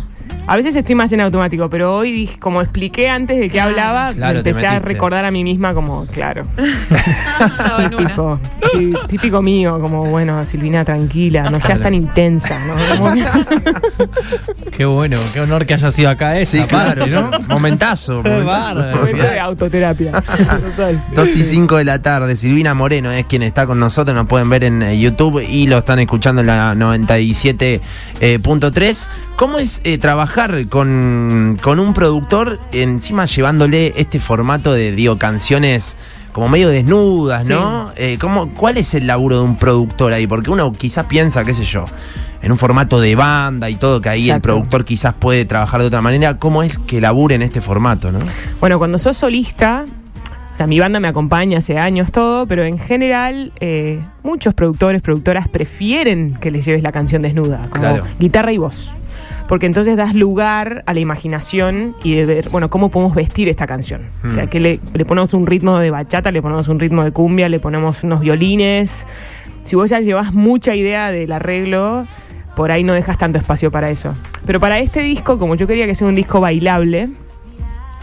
A 0.52 0.56
veces 0.56 0.74
estoy 0.74 0.96
más 0.96 1.12
en 1.12 1.20
automático, 1.20 1.70
pero 1.70 1.94
hoy, 1.94 2.10
dije- 2.10 2.36
como 2.40 2.60
expliqué 2.60 3.08
antes 3.08 3.36
de 3.38 3.44
que 3.44 3.50
Claro. 3.52 3.70
hablaba, 3.70 4.12
Claro, 4.12 4.38
me 4.38 4.42
te 4.42 4.50
empecé 4.50 4.66
a 4.66 4.80
recordar 4.80 5.24
a 5.24 5.30
mí 5.30 5.44
misma 5.44 5.74
como, 5.74 6.06
claro, 6.06 6.42
típico, 7.88 8.40
sí, 8.72 8.92
típico 9.06 9.42
mío, 9.42 9.78
como, 9.80 10.06
bueno, 10.06 10.44
Silvina, 10.44 10.84
tranquila, 10.84 11.48
no 11.50 11.60
seas 11.60 11.78
tan 11.80 11.94
intensa, 11.94 12.58
Qué 14.76 14.84
bueno, 14.86 15.18
qué 15.32 15.40
honor 15.40 15.66
que 15.66 15.74
haya 15.74 15.90
sido 15.92 16.10
acá 16.10 16.36
esa 16.36 16.58
Sí, 16.58 16.64
claro, 16.64 17.04
parte, 17.06 17.10
¿no? 17.14 17.30
Momentazo. 17.48 18.20
Momentazo. 18.24 18.96
momento 18.96 19.22
de 19.24 19.38
autoterapia. 19.38 20.10
Total. 20.12 21.00
2 21.14 21.28
y 21.36 21.44
5 21.44 21.76
de 21.76 21.84
la 21.84 22.02
tarde, 22.02 22.34
Silvina 22.34 22.74
Moreno 22.74 23.12
es 23.12 23.24
quien 23.26 23.42
está 23.42 23.66
con 23.68 23.78
nosotros, 23.78 24.16
nos 24.16 24.26
pueden 24.26 24.50
ver 24.50 24.64
en 24.64 24.82
eh, 24.82 24.98
YouTube 24.98 25.44
y 25.48 25.68
lo 25.68 25.78
están 25.78 26.00
escuchando 26.00 26.40
en 26.40 26.48
la 26.48 26.74
97.3. 26.74 29.06
¿Cómo 29.40 29.58
es 29.58 29.80
eh, 29.84 29.96
trabajar 29.96 30.66
con, 30.68 31.58
con 31.62 31.78
un 31.80 31.94
productor 31.94 32.58
encima 32.72 33.24
llevándole 33.24 33.94
este 33.96 34.18
formato 34.18 34.74
de, 34.74 34.92
digo, 34.92 35.16
canciones 35.16 35.96
como 36.32 36.50
medio 36.50 36.68
desnudas, 36.68 37.48
¿no? 37.48 37.90
Eh, 37.96 38.18
¿cómo- 38.20 38.50
¿Cuál 38.52 38.76
es 38.76 38.92
el 38.92 39.06
laburo 39.06 39.38
de 39.38 39.44
un 39.44 39.56
productor 39.56 40.12
ahí? 40.12 40.26
Porque 40.26 40.50
uno 40.50 40.70
quizás 40.74 41.06
piensa, 41.06 41.42
qué 41.42 41.54
sé 41.54 41.64
yo, 41.64 41.86
en 42.42 42.52
un 42.52 42.58
formato 42.58 43.00
de 43.00 43.14
banda 43.16 43.70
y 43.70 43.76
todo, 43.76 44.02
que 44.02 44.10
ahí 44.10 44.28
el 44.28 44.42
productor 44.42 44.84
quizás 44.84 45.14
puede 45.14 45.46
trabajar 45.46 45.80
de 45.80 45.86
otra 45.86 46.02
manera. 46.02 46.36
¿Cómo 46.36 46.62
es 46.62 46.76
que 46.76 47.00
labure 47.00 47.34
en 47.34 47.40
este 47.40 47.62
formato, 47.62 48.12
no? 48.12 48.18
Bueno, 48.60 48.76
cuando 48.78 48.98
sos 48.98 49.16
solista, 49.16 49.86
sea, 50.54 50.66
mi 50.66 50.78
banda 50.78 51.00
me 51.00 51.08
acompaña 51.08 51.56
hace 51.58 51.78
años 51.78 52.12
todo, 52.12 52.44
pero 52.46 52.62
en 52.64 52.78
general 52.78 53.52
eh, 53.60 54.04
muchos 54.22 54.52
productores, 54.52 55.00
productoras 55.00 55.48
prefieren 55.48 56.36
que 56.42 56.50
les 56.50 56.66
lleves 56.66 56.82
la 56.82 56.92
canción 56.92 57.22
desnuda, 57.22 57.68
como 57.70 57.80
Claro. 57.84 58.04
guitarra 58.18 58.52
y 58.52 58.58
voz. 58.58 58.92
Porque 59.50 59.66
entonces 59.66 59.96
das 59.96 60.14
lugar 60.14 60.84
a 60.86 60.94
la 60.94 61.00
imaginación 61.00 61.96
y 62.04 62.14
de 62.14 62.24
ver, 62.24 62.50
bueno, 62.50 62.70
cómo 62.70 62.88
podemos 62.88 63.16
vestir 63.16 63.48
esta 63.48 63.66
canción. 63.66 64.02
Hmm. 64.22 64.28
O 64.28 64.34
sea, 64.36 64.46
que 64.46 64.60
le, 64.60 64.78
le 64.94 65.04
ponemos 65.04 65.34
un 65.34 65.44
ritmo 65.44 65.76
de 65.80 65.90
bachata, 65.90 66.30
le 66.30 66.40
ponemos 66.40 66.68
un 66.68 66.78
ritmo 66.78 67.02
de 67.02 67.10
cumbia, 67.10 67.48
le 67.48 67.58
ponemos 67.58 68.04
unos 68.04 68.20
violines. 68.20 69.04
Si 69.64 69.74
vos 69.74 69.90
ya 69.90 69.98
llevas 69.98 70.32
mucha 70.32 70.76
idea 70.76 71.10
del 71.10 71.32
arreglo, 71.32 72.06
por 72.54 72.70
ahí 72.70 72.84
no 72.84 72.92
dejas 72.92 73.18
tanto 73.18 73.38
espacio 73.38 73.72
para 73.72 73.90
eso. 73.90 74.14
Pero 74.46 74.60
para 74.60 74.78
este 74.78 75.00
disco, 75.00 75.36
como 75.36 75.56
yo 75.56 75.66
quería 75.66 75.84
que 75.84 75.96
sea 75.96 76.06
un 76.06 76.14
disco 76.14 76.40
bailable, 76.40 77.08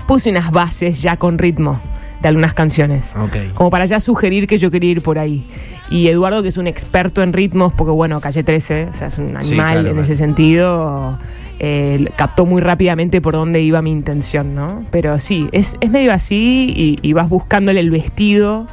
puse 0.05 0.29
unas 0.31 0.51
bases 0.51 1.01
ya 1.01 1.15
con 1.15 1.37
ritmo 1.37 1.79
de 2.21 2.27
algunas 2.27 2.53
canciones. 2.53 3.13
Ok. 3.15 3.53
Como 3.53 3.69
para 3.69 3.85
ya 3.85 3.99
sugerir 3.99 4.47
que 4.47 4.57
yo 4.57 4.71
quería 4.71 4.91
ir 4.91 5.01
por 5.01 5.19
ahí. 5.19 5.45
Y 5.89 6.07
Eduardo, 6.07 6.41
que 6.41 6.49
es 6.49 6.57
un 6.57 6.67
experto 6.67 7.21
en 7.23 7.31
ritmos, 7.33 7.73
porque 7.73 7.91
bueno, 7.91 8.19
Calle 8.21 8.43
13, 8.43 8.89
o 8.93 8.97
sea, 8.97 9.07
es 9.07 9.17
un 9.17 9.37
animal 9.37 9.43
Sí, 9.45 9.53
claro, 9.55 9.79
en 9.79 9.85
claro. 9.85 10.01
ese 10.01 10.15
sentido, 10.15 11.19
eh, 11.59 12.09
captó 12.15 12.45
muy 12.45 12.61
rápidamente 12.61 13.21
por 13.21 13.33
dónde 13.33 13.61
iba 13.61 13.81
mi 13.81 13.91
intención, 13.91 14.53
¿no? 14.55 14.83
Pero 14.91 15.19
sí, 15.19 15.47
es, 15.51 15.75
es 15.79 15.89
medio 15.89 16.11
así 16.13 16.73
y, 16.75 16.99
y 17.07 17.13
vas 17.13 17.29
buscándole 17.29 17.79
el 17.79 17.91
vestido, 17.91 18.67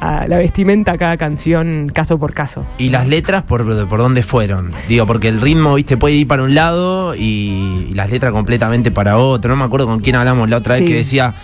a 0.00 0.26
la 0.26 0.38
vestimenta 0.38 0.90
a 0.92 0.98
cada 0.98 1.16
canción, 1.16 1.88
caso 1.94 2.18
por 2.18 2.34
caso. 2.34 2.64
¿Y 2.76 2.88
las 2.88 3.06
letras 3.06 3.44
por, 3.44 3.64
por 3.88 4.00
dónde 4.00 4.24
fueron? 4.24 4.72
Digo, 4.88 5.06
porque 5.06 5.28
el 5.28 5.40
ritmo, 5.40 5.74
viste, 5.74 5.96
puede 5.96 6.16
ir 6.16 6.26
para 6.26 6.42
un 6.42 6.56
lado 6.56 7.14
y, 7.14 7.86
y 7.90 7.94
las 7.94 8.10
letras 8.10 8.32
completamente 8.32 8.90
para 8.90 9.16
otro. 9.18 9.50
No 9.50 9.56
me 9.56 9.64
acuerdo 9.64 9.86
con 9.86 10.00
quién 10.00 10.16
hablamos 10.16 10.50
la 10.50 10.56
otra 10.56 10.72
vez 10.74 10.80
Sí. 10.80 10.84
que 10.86 10.94
decía. 10.96 11.34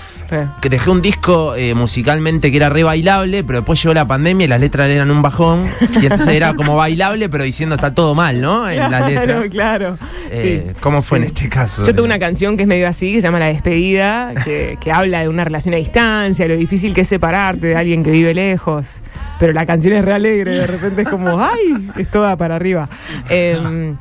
Que 0.61 0.68
dejé 0.68 0.90
un 0.90 1.00
disco 1.02 1.54
eh, 1.54 1.75
musicalmente 1.75 2.50
que 2.50 2.56
era 2.58 2.68
re 2.68 2.82
bailable, 2.85 3.42
pero 3.44 3.61
después 3.61 3.82
llegó 3.82 3.94
la 3.94 4.06
pandemia 4.06 4.44
y 4.44 4.49
las 4.49 4.61
letras 4.61 4.88
eran 4.88 5.11
un 5.11 5.23
bajón. 5.23 5.64
Y 6.00 6.04
entonces 6.04 6.28
era 6.28 6.54
como 6.54 6.76
bailable, 6.76 7.28
pero 7.28 7.44
diciendo 7.44 7.75
está 7.76 7.94
todo 7.94 8.14
mal, 8.14 8.40
¿no? 8.40 8.68
En 8.68 8.90
las 8.90 9.11
letras. 9.11 9.49
Claro, 9.50 9.50
claro. 9.50 9.99
Eh, 10.30 10.64
Sí. 10.68 10.73
¿Cómo 10.80 11.02
fue 11.02 11.18
Sí. 11.18 11.23
en 11.25 11.26
este 11.28 11.49
caso? 11.49 11.85
Yo 11.85 11.92
tengo 11.94 12.04
una 12.04 12.18
canción 12.18 12.56
que 12.56 12.62
es 12.64 12.68
medio 12.68 12.88
así, 12.88 13.11
que 13.12 13.20
se 13.20 13.26
llama 13.26 13.38
La 13.38 13.47
Despedida, 13.47 14.35
que, 14.44 14.76
que 14.80 14.92
habla 14.92 15.20
de 15.23 15.28
una 15.28 15.44
relación 15.44 15.75
a 15.75 15.78
distancia, 15.78 16.47
lo 16.47 16.56
difícil 16.56 16.94
que 16.94 17.00
es 17.02 17.08
separarte 17.08 17.68
de 17.68 17.76
alguien 17.76 18.04
que 18.04 18.11
vive 18.11 18.35
lejos. 18.35 19.02
Pero 19.38 19.52
la 19.52 19.64
canción 19.66 19.94
es 19.94 20.04
re 20.04 20.14
alegre, 20.14 20.52
de 20.52 20.66
repente 20.66 21.02
es 21.02 21.08
como, 21.08 21.40
¡ay! 21.40 21.88
Es 21.97 22.11
toda 22.11 22.37
para 22.37 22.56
arriba. 22.56 22.88
Eh, 23.30 23.94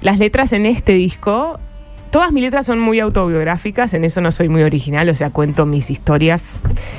las 0.00 0.18
letras 0.18 0.52
en 0.52 0.66
este 0.66 0.92
disco, 0.92 1.58
todas 2.12 2.30
mis 2.30 2.44
letras 2.44 2.66
son 2.66 2.78
muy 2.78 3.00
autobiográficas, 3.00 3.94
en 3.94 4.04
eso 4.04 4.20
no 4.20 4.30
soy 4.30 4.48
muy 4.48 4.62
original, 4.62 5.08
o 5.08 5.14
sea, 5.14 5.30
cuento 5.30 5.66
mis 5.66 5.90
historias. 5.90 6.44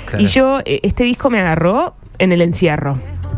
Claro. 0.05 0.23
Y 0.23 0.27
yo, 0.27 0.59
eh, 0.65 0.81
este 0.83 1.05
disco 1.05 1.29
me 1.29 1.39
agarró 1.39 1.95
en 2.17 2.33
el 2.33 2.41
encierro. 2.41 2.97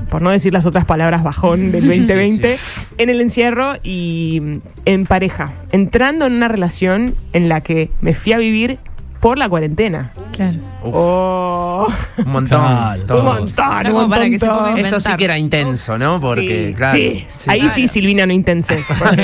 Por 0.10 0.22
no 0.22 0.30
decir 0.30 0.54
las 0.54 0.66
otras 0.66 0.86
palabras 0.86 1.24
bajón 1.24 1.72
del 1.72 1.86
2020, 1.86 2.56
en 2.98 3.10
el 3.10 3.20
encierro 3.22 3.74
y 3.84 4.40
mm, 4.42 4.56
en 4.86 5.06
pareja, 5.06 5.54
entrando 5.72 6.26
en 6.26 6.34
una 6.34 6.48
relación 6.48 7.14
en 7.34 7.50
la 7.50 7.60
que 7.60 7.90
me 8.02 8.14
fui 8.14 8.34
a 8.34 8.38
vivir 8.38 8.80
por 9.20 9.38
la 9.38 9.50
cuarentena. 9.50 10.12
Claro. 10.32 10.60
Oh, 10.84 11.88
Un 12.18 12.32
montón. 12.32 12.60
Claro. 12.60 13.04
todo. 13.04 13.20
un 13.20 13.26
montón, 13.26 13.78
un 13.78 13.84
que 13.84 13.90
montón. 13.92 14.40
ponga 14.40 14.80
Eso 14.80 15.00
sí 15.00 15.12
que 15.18 15.26
era 15.26 15.38
intenso, 15.38 15.98
¿no? 15.98 16.20
Porque, 16.20 16.68
sí, 16.70 16.74
claro. 16.76 16.98
sí. 16.98 17.28
sí. 17.34 17.50
ahí 17.50 17.70
sí 17.70 17.88
Silvina 17.88 18.26
no 18.26 18.34
intenses. 18.34 18.86
porque, 19.00 19.24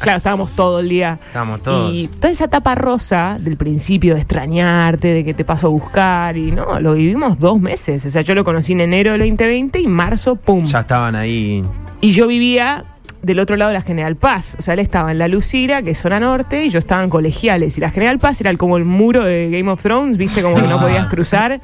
claro, 0.00 0.18
estábamos 0.18 0.52
todo 0.52 0.80
el 0.80 0.88
día. 0.88 1.18
Estábamos 1.26 1.62
todos. 1.62 1.94
Y 1.94 2.08
toda 2.08 2.30
esa 2.30 2.44
etapa 2.44 2.74
rosa 2.74 3.36
del 3.40 3.56
principio 3.56 4.14
de 4.14 4.20
extrañarte, 4.20 5.08
de 5.08 5.24
que 5.24 5.34
te 5.34 5.44
paso 5.44 5.68
a 5.68 5.70
buscar, 5.70 6.36
y 6.36 6.52
no, 6.52 6.78
lo 6.80 6.94
vivimos 6.94 7.38
dos 7.38 7.60
meses. 7.60 8.04
O 8.06 8.10
sea, 8.10 8.22
yo 8.22 8.34
lo 8.34 8.44
conocí 8.44 8.72
en 8.72 8.82
enero 8.82 9.12
del 9.12 9.20
2020 9.20 9.80
y 9.80 9.86
marzo, 9.86 10.36
¡pum! 10.36 10.64
Ya 10.64 10.80
estaban 10.80 11.16
ahí. 11.16 11.64
Y 12.00 12.12
yo 12.12 12.26
vivía 12.26 12.84
del 13.22 13.38
otro 13.38 13.56
lado 13.56 13.68
de 13.70 13.74
la 13.74 13.82
General 13.82 14.16
Paz. 14.16 14.56
O 14.58 14.62
sea, 14.62 14.74
él 14.74 14.80
estaba 14.80 15.10
en 15.12 15.18
la 15.18 15.28
Lucira, 15.28 15.82
que 15.82 15.92
es 15.92 15.98
zona 15.98 16.18
norte, 16.20 16.64
y 16.66 16.70
yo 16.70 16.78
estaba 16.78 17.02
en 17.04 17.10
colegiales. 17.10 17.78
Y 17.78 17.80
la 17.80 17.90
General 17.90 18.18
Paz 18.18 18.40
era 18.40 18.52
como 18.56 18.76
el 18.76 18.84
muro 18.84 19.24
de 19.24 19.48
Game 19.50 19.70
of 19.70 19.82
Thrones, 19.82 20.16
viste, 20.16 20.42
como 20.42 20.56
que 20.56 20.62
no 20.68 20.78
Ah. 20.78 20.82
podías 20.82 21.06
cruzar. 21.06 21.60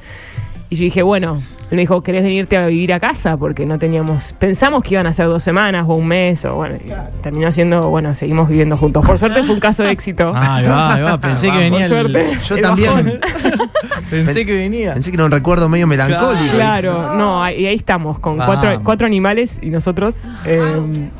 Y 0.71 0.75
yo 0.75 0.83
dije, 0.83 1.01
bueno, 1.01 1.35
él 1.71 1.75
me 1.75 1.81
dijo, 1.81 2.01
¿querés 2.03 2.23
venirte 2.23 2.55
a 2.55 2.67
vivir 2.67 2.93
a 2.93 2.99
casa? 2.99 3.37
Porque 3.37 3.65
no 3.65 3.79
teníamos. 3.79 4.33
Pensamos 4.33 4.83
que 4.83 4.93
iban 4.93 5.07
a 5.07 5.13
ser 5.13 5.25
dos 5.25 5.41
semanas 5.41 5.85
o 5.87 5.95
un 5.95 6.05
mes, 6.07 6.45
o 6.45 6.55
bueno, 6.55 6.77
terminó 7.23 7.51
siendo, 7.51 7.89
bueno, 7.89 8.13
seguimos 8.13 8.47
viviendo 8.49 8.77
juntos. 8.77 9.03
Por 9.05 9.17
suerte 9.17 9.41
fue 9.43 9.55
un 9.55 9.59
caso 9.59 9.81
de 9.83 9.89
éxito. 9.91 10.31
Ah, 10.35 10.57
ahí 10.57 10.65
va, 10.67 10.93
ahí 10.93 11.01
va. 11.01 11.17
Pensé 11.19 11.47
que 11.47 11.53
Por 11.53 11.59
venía. 11.61 11.81
el- 11.85 11.89
suerte. 11.89 12.25
Yo 12.47 12.55
el 12.55 12.61
también. 12.61 13.19
Pensé 14.09 14.45
que 14.45 14.53
venía. 14.55 14.93
Pensé 14.93 15.11
que 15.11 15.15
era 15.17 15.25
un 15.25 15.31
recuerdo 15.31 15.69
medio 15.69 15.87
melancólico. 15.87 16.55
Claro, 16.55 17.15
no, 17.17 17.43
ahí, 17.43 17.65
ahí 17.65 17.75
estamos, 17.75 18.19
con 18.19 18.37
cuatro, 18.37 18.69
cuatro 18.83 19.07
animales 19.07 19.59
y 19.61 19.69
nosotros. 19.69 20.15
eh, 20.45 20.77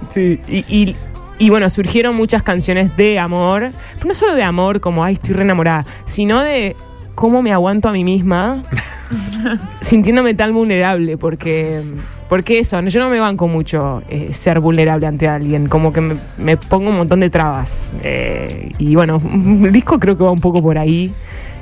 sí, 0.09 0.39
y, 0.47 0.57
y- 0.67 0.95
y 1.41 1.49
bueno, 1.49 1.69
surgieron 1.69 2.15
muchas 2.17 2.43
canciones 2.43 2.97
de 2.97 3.17
amor, 3.17 3.71
pero 3.95 4.07
no 4.07 4.13
solo 4.13 4.35
de 4.35 4.43
amor, 4.43 4.81
como, 4.81 5.03
ay, 5.05 5.13
estoy 5.13 5.35
re 5.35 5.43
enamorada, 5.43 5.85
sino 6.05 6.41
de 6.41 6.75
cómo 7.15 7.41
me 7.41 7.53
aguanto 7.53 7.87
a 7.87 7.93
mí 7.93 8.03
misma 8.03 8.61
sintiéndome 9.81 10.33
tan 10.33 10.53
vulnerable, 10.53 11.17
porque, 11.17 11.81
porque 12.27 12.59
eso, 12.59 12.79
yo 12.81 12.99
no 12.99 13.09
me 13.09 13.19
banco 13.19 13.47
mucho 13.47 14.01
eh, 14.09 14.33
ser 14.33 14.59
vulnerable 14.59 15.07
ante 15.07 15.27
alguien, 15.27 15.67
como 15.69 15.93
que 15.93 16.01
me, 16.01 16.15
me 16.37 16.57
pongo 16.57 16.89
un 16.89 16.97
montón 16.97 17.19
de 17.21 17.29
trabas. 17.29 17.89
eh, 18.03 18.71
y 18.77 18.95
bueno, 18.95 19.19
el 19.63 19.71
disco 19.71 19.99
creo 19.99 20.17
que 20.17 20.23
va 20.23 20.31
un 20.31 20.41
poco 20.41 20.61
por 20.61 20.77
ahí, 20.77 21.13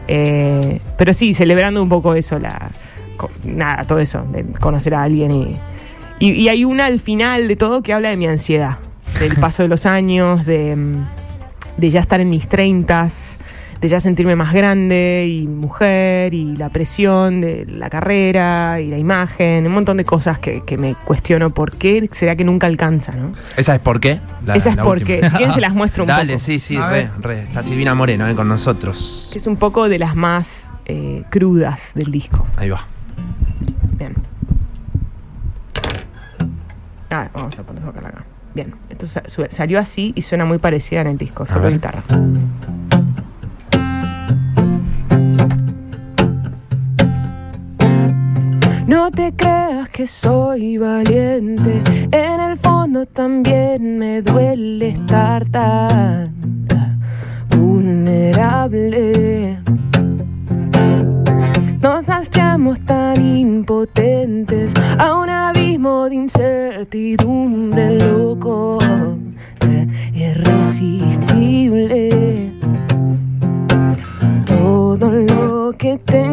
eh, 0.07 0.79
pero 0.97 1.13
sí, 1.13 1.33
celebrando 1.33 1.81
un 1.81 1.89
poco 1.89 2.13
eso, 2.15 2.39
la, 2.39 2.71
nada, 3.45 3.85
todo 3.85 3.99
eso, 3.99 4.23
de 4.31 4.45
conocer 4.59 4.93
a 4.93 5.03
alguien 5.03 5.31
y, 5.31 5.55
y, 6.19 6.31
y 6.31 6.49
hay 6.49 6.65
una 6.65 6.85
al 6.85 6.99
final 6.99 7.47
de 7.47 7.55
todo 7.55 7.81
que 7.81 7.93
habla 7.93 8.09
de 8.09 8.17
mi 8.17 8.27
ansiedad, 8.27 8.77
del 9.19 9.35
paso 9.39 9.63
de 9.63 9.69
los 9.69 9.85
años, 9.85 10.45
de, 10.45 10.77
de 11.77 11.89
ya 11.89 11.99
estar 11.99 12.21
en 12.21 12.29
mis 12.29 12.47
treintas, 12.47 13.37
de 13.81 13.87
ya 13.87 13.99
sentirme 13.99 14.35
más 14.35 14.53
grande 14.53 15.27
y 15.29 15.47
mujer 15.47 16.33
y 16.33 16.55
la 16.55 16.69
presión 16.69 17.41
de 17.41 17.65
la 17.67 17.89
carrera 17.89 18.79
y 18.81 18.87
la 18.87 18.97
imagen, 18.97 19.67
un 19.67 19.73
montón 19.73 19.97
de 19.97 20.05
cosas 20.05 20.39
que, 20.39 20.63
que 20.63 20.77
me 20.77 20.95
cuestiono 20.95 21.51
por 21.51 21.71
qué 21.77 22.07
será 22.11 22.35
que 22.35 22.43
nunca 22.43 22.65
alcanza, 22.67 23.11
¿no? 23.13 23.33
¿Esa 23.55 23.75
es 23.75 23.79
por 23.81 23.99
qué? 23.99 24.19
La- 24.45 24.55
Esa 24.55 24.71
es 24.71 24.77
porque, 24.77 25.13
última. 25.15 25.29
si 25.29 25.35
quieren 25.37 25.53
se 25.53 25.61
las 25.61 25.73
muestro 25.73 26.03
un 26.03 26.07
Dale, 26.07 26.33
poco. 26.33 26.45
sí, 26.45 26.59
sí, 26.59 26.75
A 26.75 26.89
re, 26.89 27.09
re. 27.21 27.43
Está 27.43 27.61
Silvina 27.63 27.93
Moreno 27.93 28.27
eh, 28.27 28.35
con 28.35 28.47
nosotros. 28.47 29.29
Que 29.31 29.39
es 29.39 29.45
un 29.47 29.57
poco 29.57 29.89
de 29.89 29.99
las 29.99 30.15
más 30.15 30.69
eh, 30.85 31.23
crudas 31.29 31.91
del 31.93 32.11
disco. 32.11 32.47
Ahí 32.57 32.69
va. 32.69 32.85
Bien. 33.97 34.13
Ah, 37.09 37.27
vamos 37.33 37.57
a 37.57 37.63
ponerlo 37.63 37.89
acá. 37.89 38.25
Bien, 38.53 38.73
su- 39.27 39.45
salió 39.49 39.79
así 39.79 40.13
y 40.15 40.21
suena 40.23 40.43
muy 40.45 40.57
parecida 40.57 41.01
en 41.01 41.07
el 41.07 41.17
disco, 41.17 41.45
solo 41.45 41.63
ver. 41.65 41.73
guitarra. 41.73 42.01
Te 49.27 49.35
creas 49.35 49.89
que 49.89 50.07
soy 50.07 50.77
valiente, 50.77 51.81
en 52.11 52.39
el 52.39 52.55
fondo 52.55 53.05
también 53.05 53.99
me 53.99 54.21
duele 54.21 54.87
estar 54.89 55.45
tan 55.49 56.33
vulnerable. 57.49 59.59
Nos 61.81 62.07
hacemos 62.07 62.79
tan 62.85 63.21
impotentes 63.21 64.71
a 64.97 65.15
un 65.15 65.29
abismo 65.29 66.07
de 66.07 66.15
incertidumbre 66.15 67.99
loco, 67.99 68.77
eh, 69.67 69.87
irresistible. 70.13 72.53
Todo 74.45 75.11
lo 75.11 75.73
que 75.77 75.97
tengo 75.97 76.26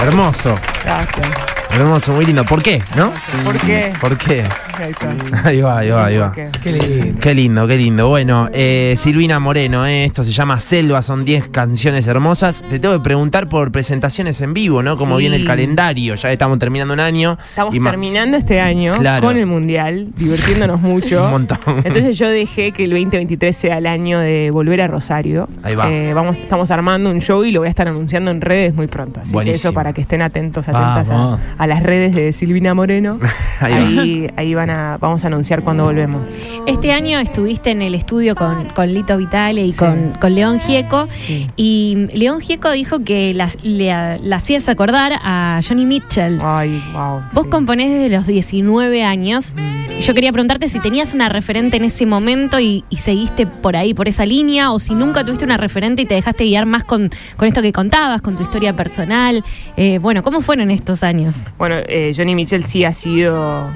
Hermoso. 0.00 0.54
Gracias. 0.84 1.28
Hermoso, 1.70 2.12
muy 2.12 2.26
lindo. 2.26 2.44
¿Por 2.44 2.62
qué? 2.62 2.82
¿No? 2.96 3.12
¿Por 3.44 3.58
qué? 3.58 3.92
¿Por 4.00 4.16
qué? 4.16 4.44
Ahí 4.78 4.90
está. 4.90 5.08
Ahí 5.48 5.60
va, 5.60 5.78
ahí 5.78 5.90
va, 5.90 6.06
ahí 6.06 6.16
va. 6.18 6.32
¿Por 6.32 6.50
qué? 6.62 6.72
Lindo. 6.72 7.20
Qué 7.20 7.34
lindo, 7.34 7.66
qué 7.66 7.76
lindo. 7.76 8.08
Bueno, 8.08 8.48
eh, 8.52 8.94
Silvina 8.96 9.38
Moreno, 9.40 9.86
eh, 9.86 10.04
esto 10.04 10.22
se 10.22 10.32
llama 10.32 10.60
Selva, 10.60 11.02
son 11.02 11.24
10 11.24 11.48
canciones 11.48 12.06
hermosas. 12.06 12.62
Te 12.68 12.78
tengo 12.78 12.94
que 12.96 13.02
preguntar 13.02 13.48
por 13.48 13.72
presentaciones 13.72 14.40
en 14.40 14.54
vivo, 14.54 14.82
¿no? 14.82 14.96
Como 14.96 15.16
Sí. 15.16 15.20
viene 15.22 15.36
el 15.36 15.44
calendario, 15.44 16.14
ya 16.14 16.30
estamos 16.32 16.58
terminando 16.58 16.94
un 16.94 17.00
año. 17.00 17.38
Estamos 17.50 17.74
terminando 17.82 18.36
este 18.36 18.60
año 18.60 18.94
Claro. 18.98 19.26
con 19.26 19.36
el 19.36 19.46
Mundial, 19.46 20.08
divirtiéndonos 20.16 20.80
mucho. 20.80 21.24
Un 21.24 21.30
montón. 21.30 21.58
Entonces 21.84 22.16
yo 22.18 22.28
dejé 22.28 22.72
que 22.72 22.84
el 22.84 22.90
2023 22.90 23.56
sea 23.56 23.78
el 23.78 23.86
año 23.86 24.18
de 24.20 24.50
volver 24.52 24.80
a 24.82 24.86
Rosario. 24.86 25.48
Ahí 25.62 25.74
va. 25.74 25.90
Eh, 25.90 26.14
vamos, 26.14 26.38
estamos 26.38 26.70
armando 26.70 27.10
un 27.10 27.20
show 27.20 27.44
y 27.44 27.50
lo 27.52 27.60
voy 27.60 27.66
a 27.66 27.70
estar 27.70 27.88
anunciando 27.88 28.30
en 28.30 28.40
redes 28.40 28.74
muy 28.74 28.86
pronto. 28.86 29.20
Así 29.20 29.32
Buenísimo. 29.32 29.52
que 29.62 29.68
eso 29.68 29.72
para 29.74 29.92
que 29.92 30.02
estén 30.02 30.22
atentos, 30.22 30.68
atentas 30.68 31.10
a, 31.10 31.38
a 31.58 31.66
las 31.66 31.82
redes 31.82 32.14
de 32.14 32.32
Silvina 32.32 32.74
Moreno. 32.74 33.18
Ahí 33.60 33.72
va. 33.72 33.78
ahí, 33.78 34.30
ahí 34.36 34.54
van 34.54 34.67
a, 34.70 34.98
vamos 34.98 35.24
a 35.24 35.28
anunciar 35.28 35.62
cuando 35.62 35.84
volvemos. 35.84 36.44
Este 36.66 36.92
año 36.92 37.18
estuviste 37.18 37.70
en 37.70 37.82
el 37.82 37.94
estudio 37.94 38.34
con, 38.34 38.66
con 38.70 38.92
Lito 38.92 39.16
Vitale 39.16 39.64
y 39.64 39.72
Sí. 39.72 39.78
con, 39.78 40.12
con 40.20 40.34
León 40.34 40.60
Gieco. 40.60 41.08
Sí. 41.18 41.48
Y 41.56 42.08
León 42.14 42.40
Gieco 42.40 42.70
dijo 42.70 43.00
que 43.04 43.32
la, 43.34 43.48
le- 43.62 44.18
la 44.18 44.36
hacías 44.36 44.68
acordar 44.68 45.12
a 45.22 45.60
Johnny 45.66 45.86
Mitchell. 45.86 46.40
Ay, 46.42 46.82
wow. 46.92 47.20
Vos 47.32 47.44
sí. 47.44 47.50
componés 47.50 47.90
desde 47.90 48.14
los 48.16 48.26
19 48.26 49.04
años. 49.04 49.54
Y 49.98 50.00
Yo 50.02 50.14
quería 50.14 50.32
preguntarte 50.32 50.68
si 50.68 50.78
tenías 50.80 51.14
una 51.14 51.28
referente 51.28 51.76
en 51.76 51.84
ese 51.84 52.06
momento 52.06 52.60
y, 52.60 52.84
y 52.90 52.96
seguiste 52.96 53.46
por 53.46 53.76
ahí, 53.76 53.94
por 53.94 54.08
esa 54.08 54.24
línea, 54.26 54.70
o 54.72 54.78
si 54.78 54.94
nunca 54.94 55.24
tuviste 55.24 55.44
una 55.44 55.56
referente 55.56 56.02
y 56.02 56.06
te 56.06 56.14
dejaste 56.14 56.44
guiar 56.44 56.66
más 56.66 56.84
con, 56.84 57.10
con 57.36 57.48
esto 57.48 57.62
que 57.62 57.72
contabas, 57.72 58.20
con 58.22 58.36
tu 58.36 58.42
historia 58.42 58.74
personal. 58.76 59.44
Eh, 59.76 59.98
bueno, 59.98 60.22
¿cómo 60.22 60.40
fueron 60.40 60.70
estos 60.70 61.02
años? 61.02 61.36
Bueno, 61.58 61.76
eh, 61.86 62.12
Johnny 62.16 62.34
Mitchell 62.34 62.64
sí 62.64 62.84
ha 62.84 62.92
sido 62.92 63.68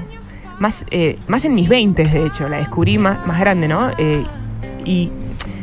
más, 0.63 0.85
eh, 0.91 1.19
más 1.27 1.43
en 1.43 1.53
mis 1.53 1.67
20 1.67 2.05
de 2.05 2.25
hecho, 2.25 2.47
la 2.47 2.57
descubrí 2.57 2.97
más, 2.97 3.27
más 3.27 3.37
grande, 3.37 3.67
¿no? 3.67 3.91
Eh, 3.97 4.23
y 4.85 5.11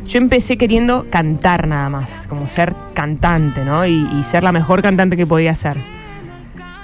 yo 0.07 0.19
empecé 0.19 0.59
queriendo 0.59 1.07
cantar 1.09 1.67
nada 1.67 1.89
más, 1.89 2.27
como 2.29 2.47
ser 2.47 2.75
cantante, 2.93 3.65
¿no? 3.65 3.87
Y, 3.87 4.23
ser 4.25 4.43
la 4.43 4.53
mejor 4.53 4.83
cantante 4.83 5.17
que 5.17 5.27
podía 5.27 5.55
ser. 5.55 5.79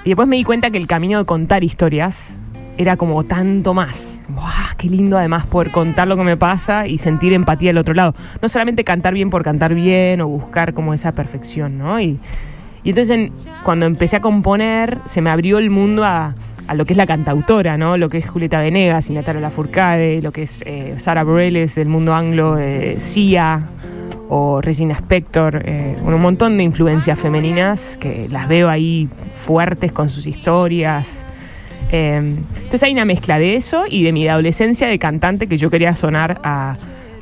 Y 0.03 0.09
después 0.09 0.27
me 0.27 0.35
di 0.35 0.43
cuenta 0.43 0.71
que 0.71 0.79
el 0.79 0.87
camino 0.87 1.19
de 1.19 1.25
contar 1.25 1.63
historias 1.63 2.35
era 2.79 2.97
como 2.97 3.23
tanto 3.23 3.75
más. 3.75 4.19
Como, 4.25 4.41
¡ah, 4.43 4.73
qué 4.77 4.89
lindo 4.89 5.15
además 5.15 5.45
poder 5.45 5.71
contar 5.71 6.07
lo 6.07 6.17
que 6.17 6.23
me 6.23 6.37
pasa 6.37 6.87
y 6.87 6.97
sentir 6.97 7.33
empatía 7.33 7.69
del 7.69 7.77
otro 7.77 7.93
lado. 7.93 8.15
No 8.41 8.49
solamente 8.49 8.83
cantar 8.83 9.13
bien 9.13 9.29
por 9.29 9.43
cantar 9.43 9.75
bien 9.75 10.21
o 10.21 10.27
buscar 10.27 10.73
como 10.73 10.95
esa 10.95 11.11
perfección, 11.11 11.77
¿no? 11.77 11.99
Y, 12.01 12.19
y 12.83 12.89
entonces 12.89 13.11
en- 13.15 13.31
cuando 13.63 13.85
empecé 13.85 14.15
a 14.15 14.21
componer, 14.21 14.97
se 15.05 15.21
me 15.21 15.29
abrió 15.29 15.59
el 15.59 15.69
mundo 15.69 16.03
a, 16.03 16.33
a 16.67 16.75
lo 16.75 16.85
que 16.85 16.93
es 16.93 16.97
la 16.97 17.05
cantautora, 17.05 17.77
¿no? 17.77 17.97
Lo 17.97 18.09
que 18.09 18.17
es 18.19 18.29
Julieta 18.29 18.61
Venegas 18.61 19.09
y 19.09 19.13
Natalia 19.13 19.41
Lafourcade, 19.41 20.21
lo 20.21 20.31
que 20.31 20.43
es 20.43 20.61
eh, 20.65 20.95
Sara 20.97 21.23
Bareilles 21.23 21.75
del 21.75 21.87
mundo 21.87 22.13
anglo, 22.13 22.57
eh, 22.57 22.97
Sia 22.99 23.67
o 24.29 24.61
Regina 24.61 24.93
Spector, 24.95 25.63
eh, 25.65 25.95
un 26.03 26.19
montón 26.19 26.57
de 26.57 26.63
influencias 26.63 27.17
femeninas 27.19 27.97
que 27.97 28.27
las 28.29 28.47
veo 28.47 28.69
ahí 28.69 29.09
fuertes 29.35 29.91
con 29.91 30.09
sus 30.09 30.27
historias. 30.27 31.23
Eh, 31.91 32.17
entonces 32.17 32.83
hay 32.83 32.91
una 32.91 33.05
mezcla 33.05 33.39
de 33.39 33.55
eso 33.55 33.85
y 33.89 34.03
de 34.03 34.11
mi 34.11 34.27
adolescencia 34.27 34.87
de 34.87 34.99
cantante 34.99 35.47
que 35.47 35.57
yo 35.57 35.69
quería 35.69 35.95
sonar 35.95 36.41
a 36.43 36.77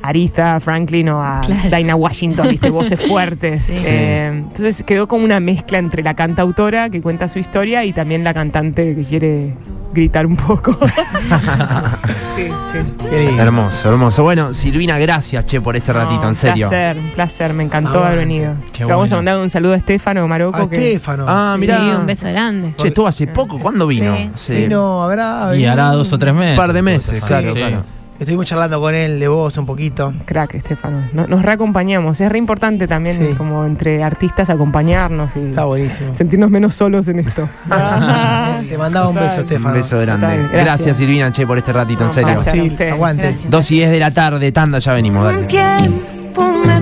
Aretha 0.08 0.58
Franklin 0.60 1.08
o 1.10 1.22
a 1.22 1.40
Claro. 1.46 1.76
Dinah 1.76 1.94
Washington, 1.96 2.48
¿viste? 2.48 2.70
voces 2.70 3.00
fuertes. 3.00 3.62
Sí. 3.66 3.72
Eh, 3.86 4.28
entonces 4.32 4.82
quedó 4.84 5.06
como 5.08 5.24
una 5.24 5.40
mezcla 5.40 5.78
entre 5.78 6.02
la 6.02 6.14
cantautora 6.14 6.88
que 6.90 7.00
cuenta 7.02 7.28
su 7.28 7.38
historia 7.38 7.84
y 7.84 7.92
también 7.92 8.24
la 8.24 8.32
cantante 8.34 8.94
que 8.94 9.04
quiere 9.04 9.54
gritar 9.92 10.26
un 10.26 10.36
poco. 10.36 10.78
sí, 12.36 12.48
sí. 12.72 13.16
Hermoso, 13.38 13.90
hermoso. 13.90 14.22
Bueno, 14.22 14.52
Silvina, 14.54 14.98
gracias, 14.98 15.44
che, 15.46 15.60
por 15.60 15.76
este 15.76 15.92
ratito, 15.92 16.22
No, 16.22 16.28
en 16.28 16.34
serio. 16.34 16.66
Un 16.66 16.70
placer, 16.70 16.96
un 16.98 17.10
placer, 17.12 17.52
me 17.54 17.64
encantó 17.64 17.90
Aguante. 17.90 18.08
haber 18.08 18.18
venido. 18.26 18.54
Qué 18.72 18.84
Le 18.84 18.90
Vamos 18.90 19.10
a 19.12 19.16
bueno. 19.16 19.30
mandar 19.30 19.42
un 19.44 19.50
saludo 19.50 19.72
a 19.74 19.76
Estefano 19.76 20.26
Maroco. 20.28 20.58
A 20.62 20.68
que 20.70 20.92
Estefano. 20.92 21.24
Ah, 21.28 21.56
mirá. 21.58 21.78
Sí, 21.78 21.84
un 21.98 22.06
beso 22.06 22.26
grande. 22.28 22.74
Che, 22.76 22.88
estuvo 22.88 23.06
hace 23.06 23.26
poco. 23.26 23.58
¿Cuándo 23.58 23.86
vino? 23.86 24.16
Sí. 24.16 24.30
Sí. 24.34 24.54
Vino, 24.62 25.02
habrá. 25.02 25.56
Y 25.56 25.64
hará 25.64 25.90
dos 25.92 26.12
o 26.12 26.18
tres 26.18 26.34
meses. 26.34 26.50
Un 26.52 26.56
par 26.56 26.72
de 26.72 26.82
meses, 26.82 27.22
claro, 27.24 27.48
Sí. 27.52 27.56
claro. 27.58 27.84
Estuvimos 28.18 28.46
charlando 28.46 28.80
con 28.80 28.94
él 28.94 29.20
de 29.20 29.28
voz 29.28 29.56
un 29.58 29.66
poquito. 29.66 30.12
Crack, 30.24 30.54
Estefano. 30.54 31.02
No- 31.12 31.26
Nos 31.26 31.42
reacompañamos. 31.42 32.20
Es 32.20 32.30
re 32.32 32.38
importante 32.38 32.86
también, 32.88 33.18
Sí. 33.18 33.34
como 33.36 33.64
entre 33.66 34.02
artistas, 34.02 34.48
acompañarnos 34.50 35.36
y 35.36 35.40
Está 35.50 35.64
buenísimo. 35.64 36.14
sentirnos 36.14 36.50
menos 36.50 36.74
solos 36.74 37.06
en 37.08 37.20
esto. 37.20 37.48
Te 38.68 38.78
mandaba 38.78 39.08
un 39.08 39.16
beso. 39.16 39.40
Estefano. 39.42 39.68
Un 39.68 39.74
beso 39.74 39.98
grande. 40.00 40.26
Gracias. 40.26 40.52
gracias. 40.64 40.96
Silvina, 40.96 41.30
che, 41.30 41.46
por 41.46 41.58
este 41.58 41.72
ratito, 41.72 42.04
en 42.04 42.12
serio. 42.12 42.38
Sí, 42.38 42.60
ustedes. 42.68 42.92
aguante. 42.92 43.22
Gracias. 43.22 43.50
Dos 43.50 43.70
y 43.70 43.74
diez 43.76 43.90
de 43.90 43.98
la 43.98 44.10
tarde, 44.10 44.50
tanda, 44.52 44.78
ya 44.78 44.92
venimos, 44.94 45.24
dale. 45.24 45.44
tiempo 45.44 46.52
me 46.64 46.75